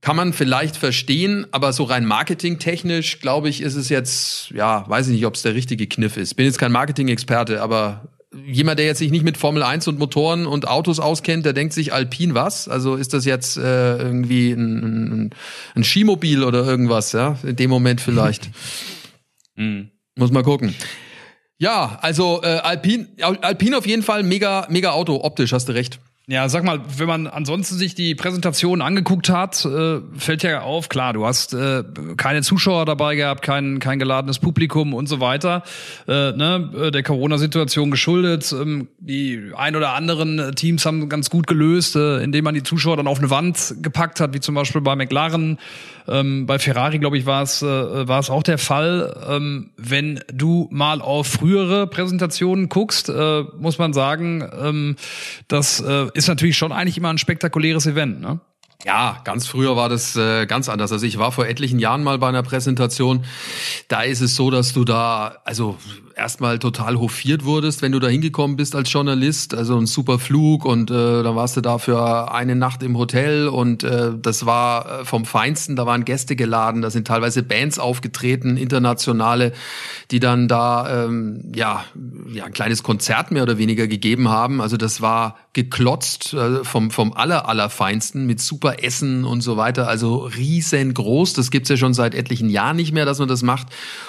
[0.02, 5.08] Kann man vielleicht verstehen, aber so rein marketingtechnisch, glaube ich, ist es jetzt, ja, weiß
[5.08, 6.36] ich nicht, ob es der richtige Kniff ist.
[6.36, 8.08] Bin jetzt kein Marketing-Experte, aber
[8.46, 11.74] jemand, der jetzt sich nicht mit Formel 1 und Motoren und Autos auskennt, der denkt
[11.74, 12.68] sich Alpin was?
[12.68, 15.30] Also ist das jetzt äh, irgendwie ein, ein,
[15.76, 17.38] ein Skimobil oder irgendwas, ja?
[17.44, 18.50] In dem Moment vielleicht.
[19.56, 19.90] mhm.
[20.16, 20.74] Muss mal gucken.
[21.58, 26.00] Ja, also äh, Alpin, Alpin auf jeden Fall mega, mega Auto, optisch, hast du recht.
[26.28, 30.90] Ja, sag mal, wenn man ansonsten sich die Präsentation angeguckt hat, äh, fällt ja auf,
[30.90, 31.84] klar, du hast äh,
[32.18, 35.62] keine Zuschauer dabei gehabt, kein, kein geladenes Publikum und so weiter,
[36.08, 38.52] äh, ne, äh, der Corona-Situation geschuldet.
[38.60, 42.98] Ähm, die ein oder anderen Teams haben ganz gut gelöst, äh, indem man die Zuschauer
[42.98, 45.60] dann auf eine Wand gepackt hat, wie zum Beispiel bei McLaren.
[46.08, 47.66] Ähm, bei Ferrari, glaube ich, war es äh,
[48.08, 49.26] war es auch der Fall.
[49.28, 54.96] Ähm, wenn du mal auf frühere Präsentationen guckst, äh, muss man sagen, ähm,
[55.48, 58.40] das äh, ist natürlich schon eigentlich immer ein spektakuläres Event, ne?
[58.86, 60.92] Ja, ganz früher war das äh, ganz anders.
[60.92, 63.26] Also ich war vor etlichen Jahren mal bei einer Präsentation.
[63.88, 65.78] Da ist es so, dass du da, also
[66.16, 69.54] erstmal total hofiert wurdest, wenn du da hingekommen bist als Journalist.
[69.54, 73.48] Also ein super Flug und äh, dann warst du da für eine Nacht im Hotel
[73.48, 75.76] und äh, das war äh, vom Feinsten.
[75.76, 79.52] Da waren Gäste geladen, da sind teilweise Bands aufgetreten, internationale,
[80.12, 81.84] die dann da ähm, ja,
[82.34, 84.62] ja ein kleines Konzert mehr oder weniger gegeben haben.
[84.62, 89.88] Also das war geklotzt äh, vom vom aller allerfeinsten mit super Essen und so weiter.
[89.88, 91.34] Also riesengroß.
[91.34, 93.68] Das gibt's ja schon seit etlichen Jahren nicht mehr, dass man das macht,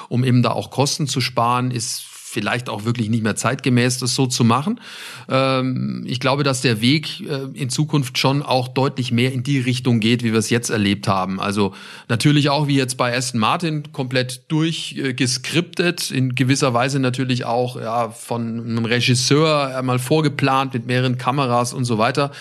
[0.09, 1.71] um eben da auch Kosten zu sparen.
[1.71, 1.96] Ist
[2.37, 4.79] vielleicht auch wirklich nicht mehr zeitgemäß, das so zu machen.
[5.31, 9.59] Ähm, ich glaube, dass der Weg äh, in Zukunft schon auch deutlich mehr in die
[9.59, 11.41] Richtung geht, wie wir es jetzt erlebt haben.
[11.41, 11.73] Also
[12.11, 18.11] natürlich auch wie jetzt bei Aston Martin komplett durchgeskriptet, in gewisser Weise natürlich auch ja,
[18.11, 22.33] von einem Regisseur einmal vorgeplant mit mehreren Kameras und so weiter.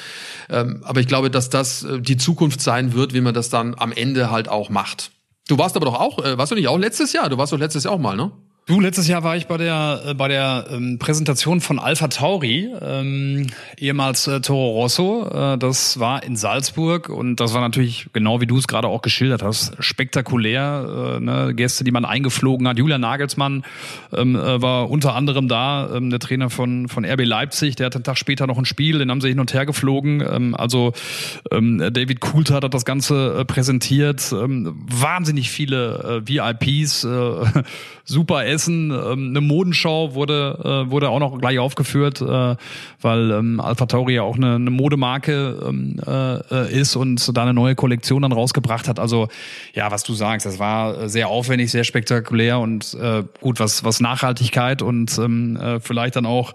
[0.49, 3.75] Ähm, aber ich glaube, dass das äh, die Zukunft sein wird, wie man das dann
[3.77, 5.11] am Ende halt auch macht.
[5.47, 7.29] Du warst aber doch auch, äh, warst du nicht auch letztes Jahr?
[7.29, 8.33] Du warst doch letztes Jahr auch mal, ne?
[8.67, 12.67] Du, letztes Jahr war ich bei der äh, bei der ähm, Präsentation von Alpha Tauri,
[12.81, 13.45] ähm,
[13.77, 15.29] ehemals äh, Toro Rosso.
[15.31, 19.03] Äh, das war in Salzburg und das war natürlich genau wie du es gerade auch
[19.03, 21.17] geschildert hast, spektakulär.
[21.17, 21.53] Äh, ne?
[21.53, 22.79] Gäste, die man eingeflogen hat.
[22.79, 23.63] Julian Nagelsmann
[24.11, 27.75] ähm, äh, war unter anderem da, ähm, der Trainer von von RB Leipzig.
[27.75, 30.23] Der hat einen Tag später noch ein Spiel, den haben sie hin und her geflogen.
[30.27, 30.93] Ähm, also
[31.51, 34.33] ähm, David Coulthard hat das Ganze äh, präsentiert.
[34.33, 37.63] Ähm, wahnsinnig viele äh, VIPs, äh,
[38.05, 38.91] super Essen.
[38.91, 42.55] Ähm, eine Modenschau wurde, äh, wurde auch noch gleich aufgeführt, äh,
[43.01, 47.53] weil ähm, Alpha Tauri ja auch eine, eine Modemarke ähm, äh, ist und da eine
[47.53, 48.99] neue Kollektion dann rausgebracht hat.
[48.99, 49.27] Also
[49.73, 53.99] ja, was du sagst, das war sehr aufwendig, sehr spektakulär und äh, gut, was, was
[53.99, 56.53] Nachhaltigkeit und ähm, äh, vielleicht dann auch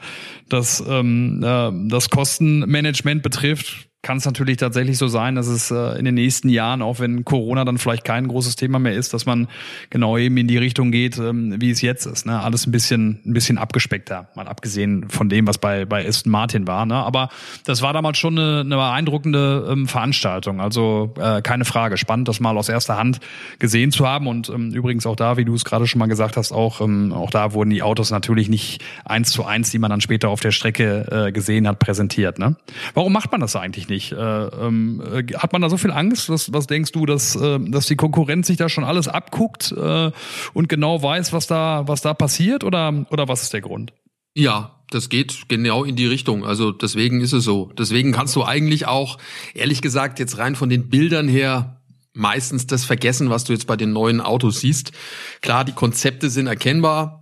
[0.49, 5.99] das, ähm, äh, das Kostenmanagement betrifft kann es natürlich tatsächlich so sein, dass es äh,
[5.99, 9.27] in den nächsten Jahren, auch wenn Corona dann vielleicht kein großes Thema mehr ist, dass
[9.27, 9.47] man
[9.91, 12.25] genau eben in die Richtung geht, ähm, wie es jetzt ist.
[12.25, 12.41] Ne?
[12.41, 16.67] Alles ein bisschen, ein bisschen abgespeckter, mal abgesehen von dem, was bei, bei Aston Martin
[16.67, 16.87] war.
[16.87, 16.95] Ne?
[16.95, 17.29] Aber
[17.67, 20.63] das war damals schon eine, eine beeindruckende ähm, Veranstaltung.
[20.63, 21.99] Also äh, keine Frage.
[21.99, 23.21] Spannend, das mal aus erster Hand
[23.59, 24.29] gesehen zu haben.
[24.29, 27.13] Und ähm, übrigens auch da, wie du es gerade schon mal gesagt hast, auch, ähm,
[27.13, 30.41] auch da wurden die Autos natürlich nicht eins zu eins, die man dann später auf
[30.41, 32.39] der Strecke äh, gesehen hat, präsentiert.
[32.39, 32.57] Ne?
[32.95, 34.13] Warum macht man das eigentlich nicht.
[34.13, 36.31] Äh, ähm, äh, hat man da so viel Angst?
[36.31, 40.11] Was, was denkst du, dass, äh, dass die Konkurrenz sich da schon alles abguckt äh,
[40.55, 42.65] und genau weiß, was da, was da passiert?
[42.65, 43.93] Oder, oder was ist der Grund?
[44.35, 46.45] Ja, das geht genau in die Richtung.
[46.45, 47.71] Also deswegen ist es so.
[47.77, 49.19] Deswegen kannst du eigentlich auch,
[49.55, 51.81] ehrlich gesagt, jetzt rein von den Bildern her
[52.13, 54.93] meistens das vergessen, was du jetzt bei den neuen Autos siehst.
[55.43, 57.20] Klar, die Konzepte sind erkennbar,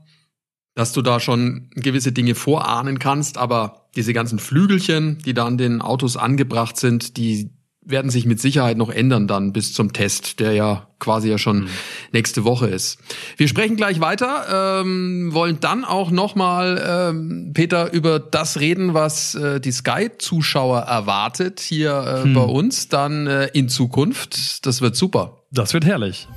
[0.79, 5.59] dass du da schon gewisse Dinge vorahnen kannst, aber diese ganzen Flügelchen, die da an
[5.59, 7.51] den Autos angebracht sind, die
[7.85, 11.63] werden sich mit Sicherheit noch ändern dann bis zum Test, der ja quasi ja schon
[11.63, 11.69] mhm.
[12.13, 13.01] nächste Woche ist.
[13.37, 19.35] Wir sprechen gleich weiter, ähm, wollen dann auch nochmal, ähm, Peter, über das reden, was
[19.35, 22.35] äh, die Sky-Zuschauer erwartet hier äh, hm.
[22.35, 24.65] bei uns dann äh, in Zukunft.
[24.65, 25.43] Das wird super.
[25.51, 26.29] Das wird herrlich.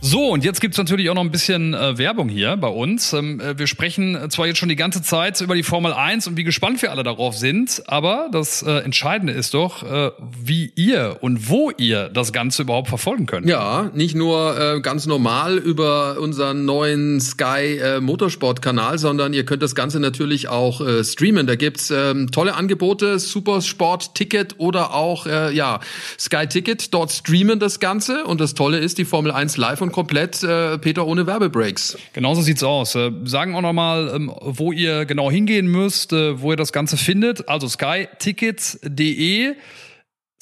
[0.00, 3.12] So, und jetzt gibt's natürlich auch noch ein bisschen äh, Werbung hier bei uns.
[3.12, 6.36] Ähm, äh, wir sprechen zwar jetzt schon die ganze Zeit über die Formel 1 und
[6.36, 11.18] wie gespannt wir alle darauf sind, aber das äh, Entscheidende ist doch, äh, wie ihr
[11.20, 13.48] und wo ihr das Ganze überhaupt verfolgen könnt.
[13.48, 19.64] Ja, nicht nur äh, ganz normal über unseren neuen Sky äh, Motorsport-Kanal, sondern ihr könnt
[19.64, 21.48] das Ganze natürlich auch äh, streamen.
[21.48, 25.80] Da gibt's ähm, tolle Angebote, Supersport-Ticket oder auch äh, ja
[26.20, 26.94] Sky Ticket.
[26.94, 30.78] Dort streamen das Ganze und das Tolle ist, die Formel 1 live und komplett äh,
[30.78, 31.98] Peter ohne Werbebreaks.
[32.12, 32.94] Genauso sieht's aus.
[32.94, 36.96] Äh, sagen auch nochmal, ähm, wo ihr genau hingehen müsst, äh, wo ihr das Ganze
[36.96, 37.48] findet.
[37.48, 39.54] Also skytickets.de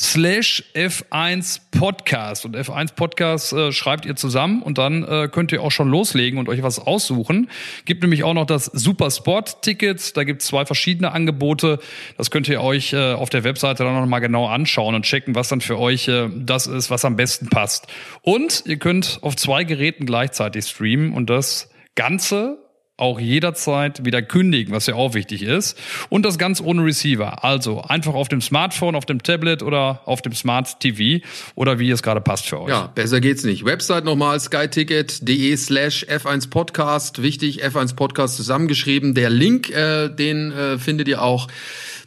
[0.01, 2.45] slash F1 Podcast.
[2.45, 6.39] Und F1 Podcast äh, schreibt ihr zusammen und dann äh, könnt ihr auch schon loslegen
[6.39, 7.51] und euch was aussuchen.
[7.87, 10.17] Gibt nämlich auch noch das Super Sport Ticket.
[10.17, 11.79] Da gibt es zwei verschiedene Angebote.
[12.19, 15.35] Das könnt ihr euch äh, auf der Webseite dann noch mal genau anschauen und checken,
[15.35, 17.87] was dann für euch äh, das ist, was am besten passt.
[18.21, 22.59] Und ihr könnt auf zwei Geräten gleichzeitig streamen und das Ganze
[22.99, 25.79] auch jederzeit wieder kündigen, was ja auch wichtig ist.
[26.09, 27.45] Und das ganz ohne Receiver.
[27.45, 31.91] Also einfach auf dem Smartphone, auf dem Tablet oder auf dem Smart TV oder wie
[31.91, 32.71] es gerade passt für euch.
[32.71, 33.65] Ja, besser geht's nicht.
[33.65, 37.23] Website nochmal skyticket.de slash F1 Podcast.
[37.23, 39.15] Wichtig, F1 Podcast zusammengeschrieben.
[39.15, 41.49] Der Link, äh, den äh, findet ihr auch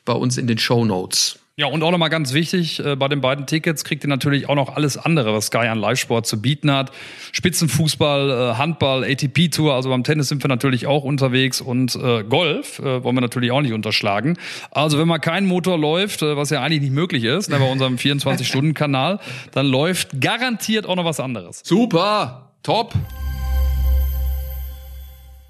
[0.06, 1.40] bei uns in den Show Notes.
[1.60, 4.56] Ja, und auch nochmal ganz wichtig, äh, bei den beiden Tickets kriegt ihr natürlich auch
[4.56, 6.94] noch alles andere, was Sky an Live-Sport zu bieten hat.
[7.34, 12.80] Spitzenfußball, äh, Handball, ATP-Tour, also beim Tennis sind wir natürlich auch unterwegs und äh, Golf
[12.80, 14.38] wollen wir natürlich auch nicht unterschlagen.
[14.72, 17.96] Also wenn mal kein Motor läuft, was ja eigentlich nicht möglich ist, ne, bei unserem
[17.98, 19.20] 24-Stunden-Kanal,
[19.52, 21.62] dann läuft garantiert auch noch was anderes.
[21.66, 22.94] Super, top.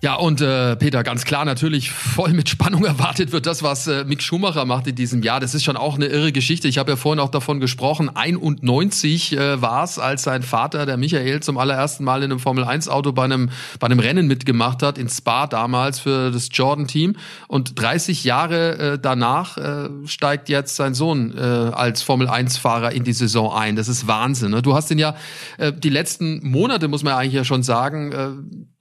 [0.02, 4.06] Ja, und äh, Peter, ganz klar natürlich voll mit Spannung erwartet wird das, was äh,
[4.06, 5.42] Mick Schumacher macht in diesem Jahr.
[5.42, 6.70] Das ist schon auch eine irre Geschichte.
[6.70, 10.96] Ich habe ja vorhin auch davon gesprochen, 91 äh, war es, als sein Vater, der
[10.96, 15.10] Michael, zum allerersten Mal in einem Formel-1-Auto bei einem, bei einem Rennen mitgemacht hat, in
[15.10, 17.18] Spa damals für das Jordan-Team.
[17.50, 23.12] Und 30 Jahre äh, danach äh, steigt jetzt sein Sohn äh, als Formel-1-Fahrer in die
[23.14, 23.76] Saison ein.
[23.76, 24.52] Das ist Wahnsinn.
[24.52, 24.62] Ne?
[24.62, 25.18] Du hast ihn ja
[25.58, 28.30] äh, die letzten Monate, muss man ja eigentlich ja schon sagen, äh,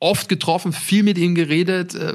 [0.00, 1.94] oft getroffen, viel mit ihm geredet.
[1.94, 2.14] Äh,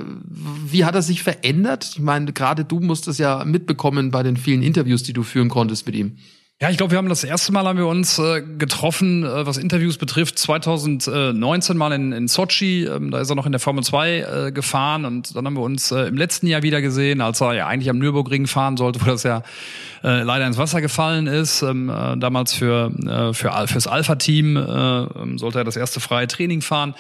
[0.66, 1.90] wie hat er sich verändert?
[1.94, 5.50] Ich meine, gerade du musst es ja mitbekommen bei den vielen Interviews, die du führen
[5.50, 6.18] konntest mit ihm.
[6.62, 9.58] Ja, ich glaube, wir haben das erste Mal haben wir uns äh, getroffen, äh, was
[9.58, 12.86] Interviews betrifft, 2019 mal in, in Sochi.
[12.86, 15.62] Ähm, da ist er noch in der Formel 2 äh, gefahren und dann haben wir
[15.62, 19.02] uns äh, im letzten Jahr wieder gesehen, als er ja eigentlich am Nürburgring fahren sollte,
[19.02, 19.44] wo das ja
[20.06, 21.64] äh, leider ins Wasser gefallen ist.
[21.64, 26.28] Ähm, äh, damals für, äh, für fürs Alpha-Team äh, ähm, sollte er das erste freie
[26.28, 26.94] Training fahren.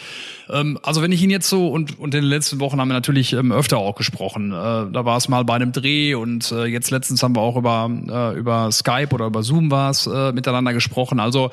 [0.49, 2.93] Ähm, also wenn ich ihn jetzt so und, und in den letzten Wochen haben wir
[2.93, 4.51] natürlich ähm, öfter auch gesprochen.
[4.51, 7.55] Äh, da war es mal bei einem Dreh und äh, jetzt letztens haben wir auch
[7.55, 11.19] über, äh, über Skype oder über Zoom war es äh, miteinander gesprochen.
[11.19, 11.51] Also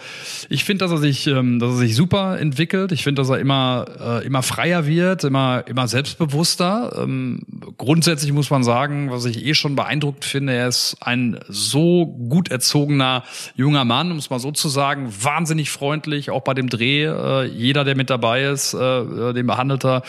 [0.48, 2.92] ich finde, dass er sich, ähm, dass er sich super entwickelt.
[2.92, 6.96] Ich finde, dass er immer, äh, immer freier wird, immer, immer selbstbewusster.
[7.02, 7.42] Ähm,
[7.76, 12.50] grundsätzlich muss man sagen, was ich eh schon beeindruckt finde, er ist ein so gut
[12.50, 13.24] erzogener
[13.56, 17.04] junger Mann, um es mal so zu sagen, wahnsinnig freundlich, auch bei dem Dreh.
[17.04, 20.02] Äh, jeder, der mit dabei ist, äh, den behandelt er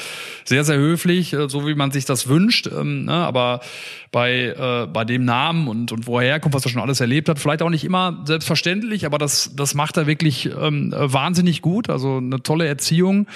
[0.45, 2.67] sehr, sehr höflich, äh, so wie man sich das wünscht.
[2.67, 3.13] Ähm, ne?
[3.13, 3.61] Aber
[4.11, 7.29] bei, äh, bei dem Namen und, und wo er herkommt, was er schon alles erlebt
[7.29, 11.89] hat, vielleicht auch nicht immer selbstverständlich, aber das, das macht er wirklich ähm, wahnsinnig gut.
[11.89, 13.27] Also eine tolle Erziehung.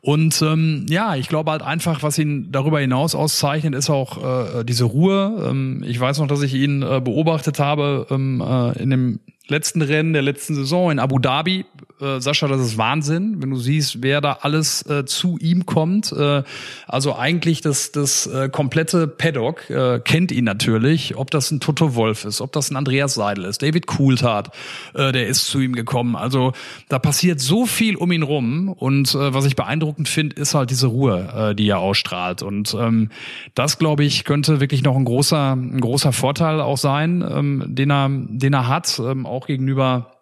[0.00, 4.64] Und ähm, ja, ich glaube halt einfach, was ihn darüber hinaus auszeichnet, ist auch äh,
[4.64, 5.48] diese Ruhe.
[5.48, 9.82] Ähm, ich weiß noch, dass ich ihn äh, beobachtet habe ähm, äh, in dem letzten
[9.82, 11.64] Rennen der letzten Saison in Abu Dhabi.
[12.00, 16.12] Äh, Sascha, das ist Wahnsinn, wenn du siehst, wer da alles äh, zu ihm kommt.
[16.12, 16.42] Äh,
[16.86, 21.94] also eigentlich das, das äh, komplette Paddock äh, kennt ihn natürlich, ob das ein Toto
[21.94, 24.50] Wolf ist, ob das ein Andreas Seidel ist, David Coulthard,
[24.94, 26.16] äh, der ist zu ihm gekommen.
[26.16, 26.52] Also
[26.88, 30.70] da passiert so viel um ihn rum und äh, was ich beeindruckend finde, ist halt
[30.70, 32.42] diese Ruhe, äh, die er ausstrahlt.
[32.42, 33.10] Und ähm,
[33.54, 37.90] das, glaube ich, könnte wirklich noch ein großer, ein großer Vorteil auch sein, ähm, den
[37.90, 40.12] er, den er hat, ähm, auch gegenüber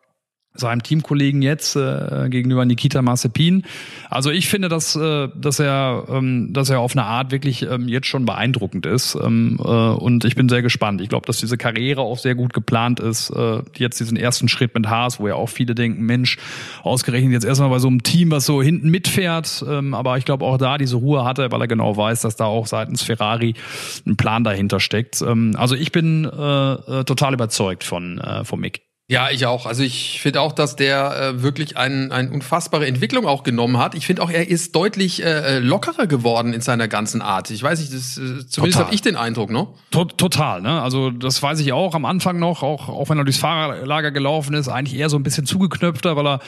[0.53, 3.63] seinem Teamkollegen jetzt äh, gegenüber Nikita Mazepin.
[4.09, 7.87] Also ich finde, dass äh, dass er ähm, dass er auf eine Art wirklich ähm,
[7.87, 11.01] jetzt schon beeindruckend ist ähm, äh, und ich bin sehr gespannt.
[11.01, 13.31] Ich glaube, dass diese Karriere auch sehr gut geplant ist.
[13.31, 16.37] Äh, jetzt diesen ersten Schritt mit Haas, wo ja auch viele denken, Mensch,
[16.83, 19.65] ausgerechnet jetzt erstmal bei so einem Team, was so hinten mitfährt.
[19.69, 22.35] Ähm, aber ich glaube auch da diese Ruhe hat er, weil er genau weiß, dass
[22.35, 23.55] da auch seitens Ferrari
[24.05, 25.23] ein Plan dahinter steckt.
[25.23, 28.90] Ähm, also ich bin äh, äh, total überzeugt von äh, von Mick.
[29.11, 29.67] Ja, ich auch.
[29.67, 33.97] Also ich finde auch, dass der äh, wirklich eine ein unfassbare Entwicklung auch genommen hat.
[33.97, 37.51] Ich finde auch, er ist deutlich äh, äh, lockerer geworden in seiner ganzen Art.
[37.51, 39.67] Ich weiß nicht, das, äh, zumindest habe ich den Eindruck, ne?
[39.91, 40.81] To total, ne?
[40.81, 44.55] Also das weiß ich auch am Anfang noch, auch, auch wenn er durchs Fahrerlager gelaufen
[44.55, 46.39] ist, eigentlich eher so ein bisschen zugeknöpfter, weil er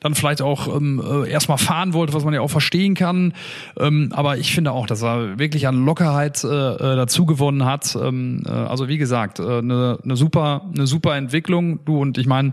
[0.00, 3.32] dann vielleicht auch ähm, äh, erstmal fahren wollte, was man ja auch verstehen kann.
[3.78, 7.94] Ähm, aber ich finde auch, dass er wirklich an Lockerheit äh, äh dazu gewonnen hat.
[7.94, 11.84] Ähm, äh, also wie gesagt, eine äh, ne, ne super, eine super Entwicklung.
[11.84, 12.52] Du und ich meine,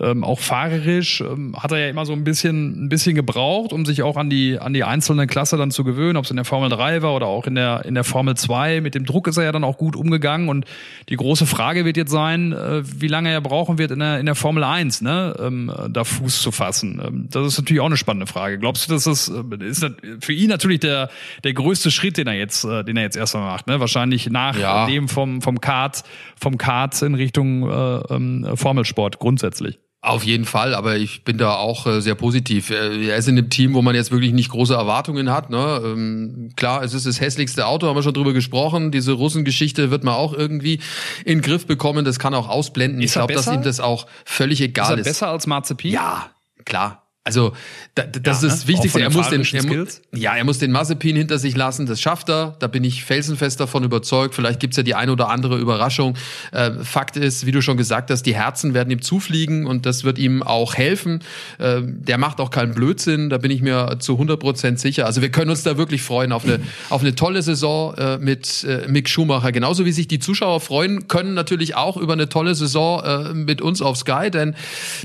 [0.00, 3.84] ähm, auch fahrerisch ähm, hat er ja immer so ein bisschen, ein bisschen gebraucht, um
[3.84, 6.44] sich auch an die, an die einzelne Klasse dann zu gewöhnen, ob es in der
[6.44, 8.80] Formel 3 war oder auch in der, in der Formel 2.
[8.80, 10.64] Mit dem Druck ist er ja dann auch gut umgegangen und
[11.08, 14.26] die große Frage wird jetzt sein, äh, wie lange er brauchen wird in der, in
[14.26, 17.02] der Formel 1, ne, ähm, da Fuß zu fassen.
[17.04, 18.58] Ähm, das ist natürlich auch eine spannende Frage.
[18.58, 19.84] Glaubst du, dass das äh, ist
[20.20, 21.10] für ihn natürlich der,
[21.42, 23.80] der größte Schritt, den er jetzt, äh, den er jetzt erstmal macht, ne?
[23.80, 24.86] Wahrscheinlich nach ja.
[24.86, 26.04] dem vom, vom Kart,
[26.40, 29.80] vom Kart in Richtung äh, ähm, Formel Sport grundsätzlich.
[30.02, 32.68] Auf jeden Fall, aber ich bin da auch äh, sehr positiv.
[32.68, 35.48] Äh, er ist in einem Team, wo man jetzt wirklich nicht große Erwartungen hat.
[35.48, 35.80] Ne?
[35.82, 38.90] Ähm, klar, es ist das hässlichste Auto, haben wir schon drüber gesprochen.
[38.90, 40.80] Diese Russengeschichte wird man auch irgendwie
[41.24, 42.04] in den Griff bekommen.
[42.04, 43.00] Das kann auch ausblenden.
[43.00, 44.90] Ist ich glaube, dass ihm das auch völlig egal ist.
[44.90, 45.04] Er ist.
[45.04, 45.92] besser als Marzipin?
[45.92, 46.30] Ja,
[46.66, 47.03] klar.
[47.26, 47.54] Also
[47.94, 48.74] da, das ja, ist das ne?
[48.74, 49.00] Wichtigste.
[49.00, 51.86] Er muss den, er, ja, er muss den Mazepin hinter sich lassen.
[51.86, 52.54] Das schafft er.
[52.58, 54.34] Da bin ich felsenfest davon überzeugt.
[54.34, 56.18] Vielleicht gibt's ja die eine oder andere Überraschung.
[56.52, 60.04] Äh, Fakt ist, wie du schon gesagt hast, die Herzen werden ihm zufliegen und das
[60.04, 61.20] wird ihm auch helfen.
[61.58, 63.30] Äh, der macht auch keinen Blödsinn.
[63.30, 65.06] Da bin ich mir zu 100 Prozent sicher.
[65.06, 66.60] Also wir können uns da wirklich freuen auf eine
[66.90, 69.50] auf eine tolle Saison äh, mit äh, Mick Schumacher.
[69.50, 73.62] Genauso wie sich die Zuschauer freuen können natürlich auch über eine tolle Saison äh, mit
[73.62, 74.30] uns auf Sky.
[74.30, 74.54] Denn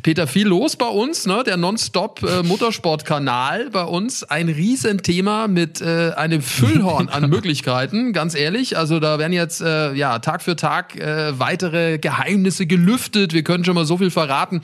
[0.03, 1.25] Peter viel los bei uns.
[1.25, 1.43] Ne?
[1.45, 8.77] Der Nonstop Top-Motorsport-Kanal bei uns ein Riesenthema mit äh, einem Füllhorn an Möglichkeiten, ganz ehrlich.
[8.77, 13.33] Also da werden jetzt äh, ja Tag für Tag äh, weitere Geheimnisse gelüftet.
[13.33, 14.61] Wir können schon mal so viel verraten.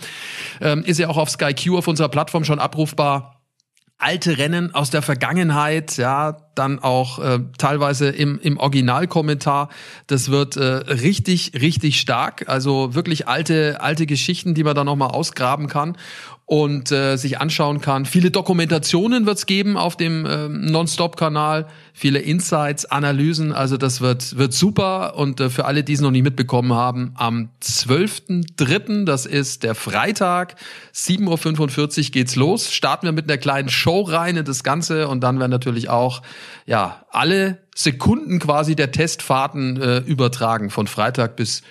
[0.62, 3.36] Ähm, ist ja auch auf Sky Q auf unserer Plattform schon abrufbar
[3.98, 9.70] alte Rennen aus der Vergangenheit, ja, dann auch äh, teilweise im, im Originalkommentar.
[10.08, 12.48] Das wird äh, richtig, richtig stark.
[12.48, 15.98] Also wirklich alte, alte Geschichten, die man da nochmal ausgraben kann
[16.48, 18.06] und äh, sich anschauen kann.
[18.06, 23.52] Viele Dokumentationen wird es geben auf dem äh, Nonstop-Kanal, viele Insights, Analysen.
[23.52, 25.18] Also das wird, wird super.
[25.18, 29.74] Und äh, für alle, die es noch nicht mitbekommen haben, am 12.3., das ist der
[29.74, 30.56] Freitag,
[30.94, 32.72] 7.45 Uhr geht's los.
[32.72, 36.22] Starten wir mit einer kleinen Show rein in das Ganze und dann werden natürlich auch
[36.68, 41.64] ja alle Sekunden quasi der Testfahrten äh, übertragen von Freitag bis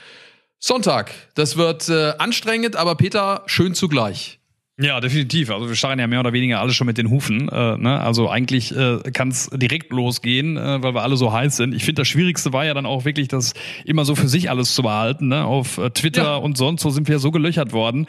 [0.59, 1.13] Sonntag.
[1.35, 4.41] Das wird äh, anstrengend, aber Peter, schön zugleich.
[4.77, 5.53] Ja, definitiv.
[5.53, 7.49] Also wir starren ja mehr oder weniger alle schon mit den Hufen.
[7.49, 8.01] Äh, ne?
[8.01, 11.77] Also eigentlich äh, kann es direkt losgehen, äh, weil wir alle so heiß sind.
[11.77, 13.55] Ich finde, das Schwierigste war ja dann auch wirklich, das
[13.85, 15.29] immer so für sich alles zu behalten.
[15.29, 15.45] Ne?
[15.45, 16.37] Auf äh, Twitter ja.
[16.37, 18.09] und sonst so sind wir so gelöchert worden.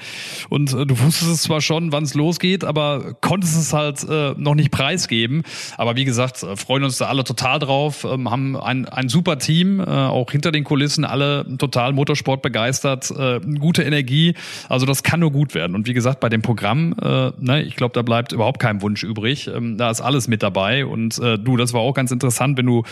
[0.49, 4.34] Und äh, du wusstest es zwar schon, wann es losgeht, aber konntest es halt äh,
[4.36, 5.43] noch nicht preisgeben.
[5.78, 8.07] Aber wie gesagt, äh, freuen uns da alle total drauf.
[8.09, 13.11] Ähm, haben ein, ein super Team, äh, auch hinter den Kulissen, alle total Motorsport begeistert,
[13.11, 14.34] äh, gute Energie.
[14.68, 15.76] Also das kann nur gut werden.
[15.76, 16.95] Und wie gesagt, bei dem Programm Programm.
[17.01, 19.47] Äh, ne, ich glaube, da bleibt überhaupt kein Wunsch übrig.
[19.53, 20.86] Ähm, da ist alles mit dabei.
[20.86, 22.84] Und äh, du, das war auch ganz interessant, wenn du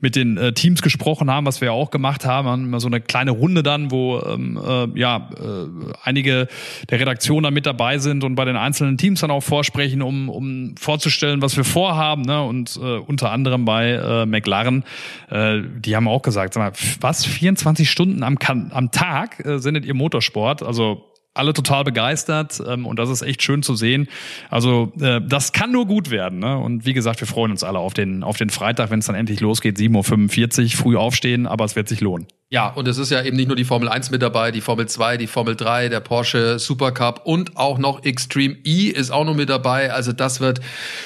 [0.00, 2.86] mit den äh, Teams gesprochen haben, was wir ja auch gemacht haben, haben immer so
[2.86, 6.48] eine kleine Runde dann, wo ähm, äh, ja äh, einige
[6.88, 10.30] der Redaktionen da mit dabei sind und bei den einzelnen Teams dann auch vorsprechen, um,
[10.30, 12.22] um vorzustellen, was wir vorhaben.
[12.22, 12.42] Ne?
[12.42, 14.84] Und äh, unter anderem bei äh, McLaren,
[15.28, 18.38] äh, die haben auch gesagt, sag mal, was 24 Stunden am,
[18.70, 20.62] am Tag äh, sendet ihr Motorsport?
[20.62, 24.08] Also alle total begeistert ähm, und das ist echt schön zu sehen.
[24.48, 26.40] Also äh, das kann nur gut werden.
[26.40, 26.58] Ne?
[26.58, 29.16] Und wie gesagt, wir freuen uns alle auf den, auf den Freitag, wenn es dann
[29.16, 32.26] endlich losgeht, 7.45 Uhr, früh aufstehen, aber es wird sich lohnen.
[32.52, 34.88] Ja, und es ist ja eben nicht nur die Formel 1 mit dabei, die Formel
[34.88, 39.36] 2, die Formel 3, der Porsche Supercup und auch noch Extreme E ist auch noch
[39.36, 39.92] mit dabei.
[39.92, 40.58] Also das wird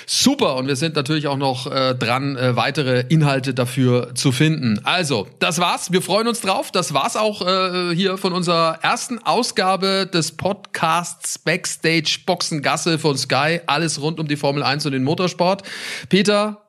[0.06, 4.80] super und wir sind natürlich auch noch äh, dran, äh, weitere Inhalte dafür zu finden.
[4.84, 5.92] Also, das war's.
[5.92, 6.70] Wir freuen uns drauf.
[6.70, 13.60] Das war's auch äh, hier von unserer ersten Ausgabe des Podcasts Backstage Boxengasse von Sky.
[13.66, 15.62] Alles rund um die Formel 1 und den Motorsport.
[16.08, 16.64] Peter,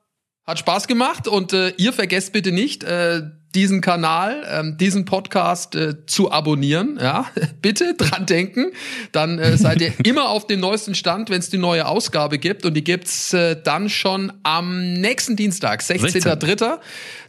[0.45, 3.23] hat Spaß gemacht und äh, ihr vergesst bitte nicht, äh,
[3.56, 6.99] diesen Kanal, ähm, diesen Podcast äh, zu abonnieren.
[7.01, 7.26] Ja,
[7.62, 8.72] bitte dran denken.
[9.12, 12.66] Dann äh, seid ihr immer auf dem neuesten Stand, wenn es die neue Ausgabe gibt.
[12.66, 16.80] Und die gibt's äh, dann schon am nächsten Dienstag, 16.03.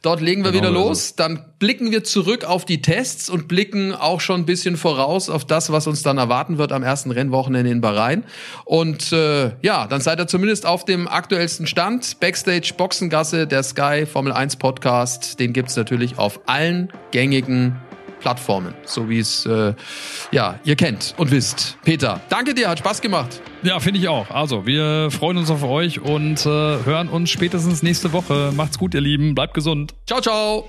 [0.03, 1.14] Dort legen wir genau wieder los.
[1.14, 5.44] Dann blicken wir zurück auf die Tests und blicken auch schon ein bisschen voraus auf
[5.44, 8.24] das, was uns dann erwarten wird am ersten Rennwochenende in Bahrain.
[8.64, 12.20] Und äh, ja, dann seid ihr zumindest auf dem aktuellsten Stand.
[12.20, 17.76] Backstage Boxengasse, der Sky Formel 1 Podcast, den gibt's natürlich auf allen gängigen
[18.20, 19.74] Plattformen, so wie es äh,
[20.32, 21.78] ja ihr kennt und wisst.
[21.84, 23.40] Peter, danke dir, hat Spaß gemacht.
[23.62, 24.30] Ja, finde ich auch.
[24.30, 28.52] Also, wir freuen uns auf euch und äh, hören uns spätestens nächste Woche.
[28.54, 29.34] Macht's gut, ihr Lieben.
[29.34, 29.94] Bleibt gesund.
[30.07, 30.68] Ciao, ciao.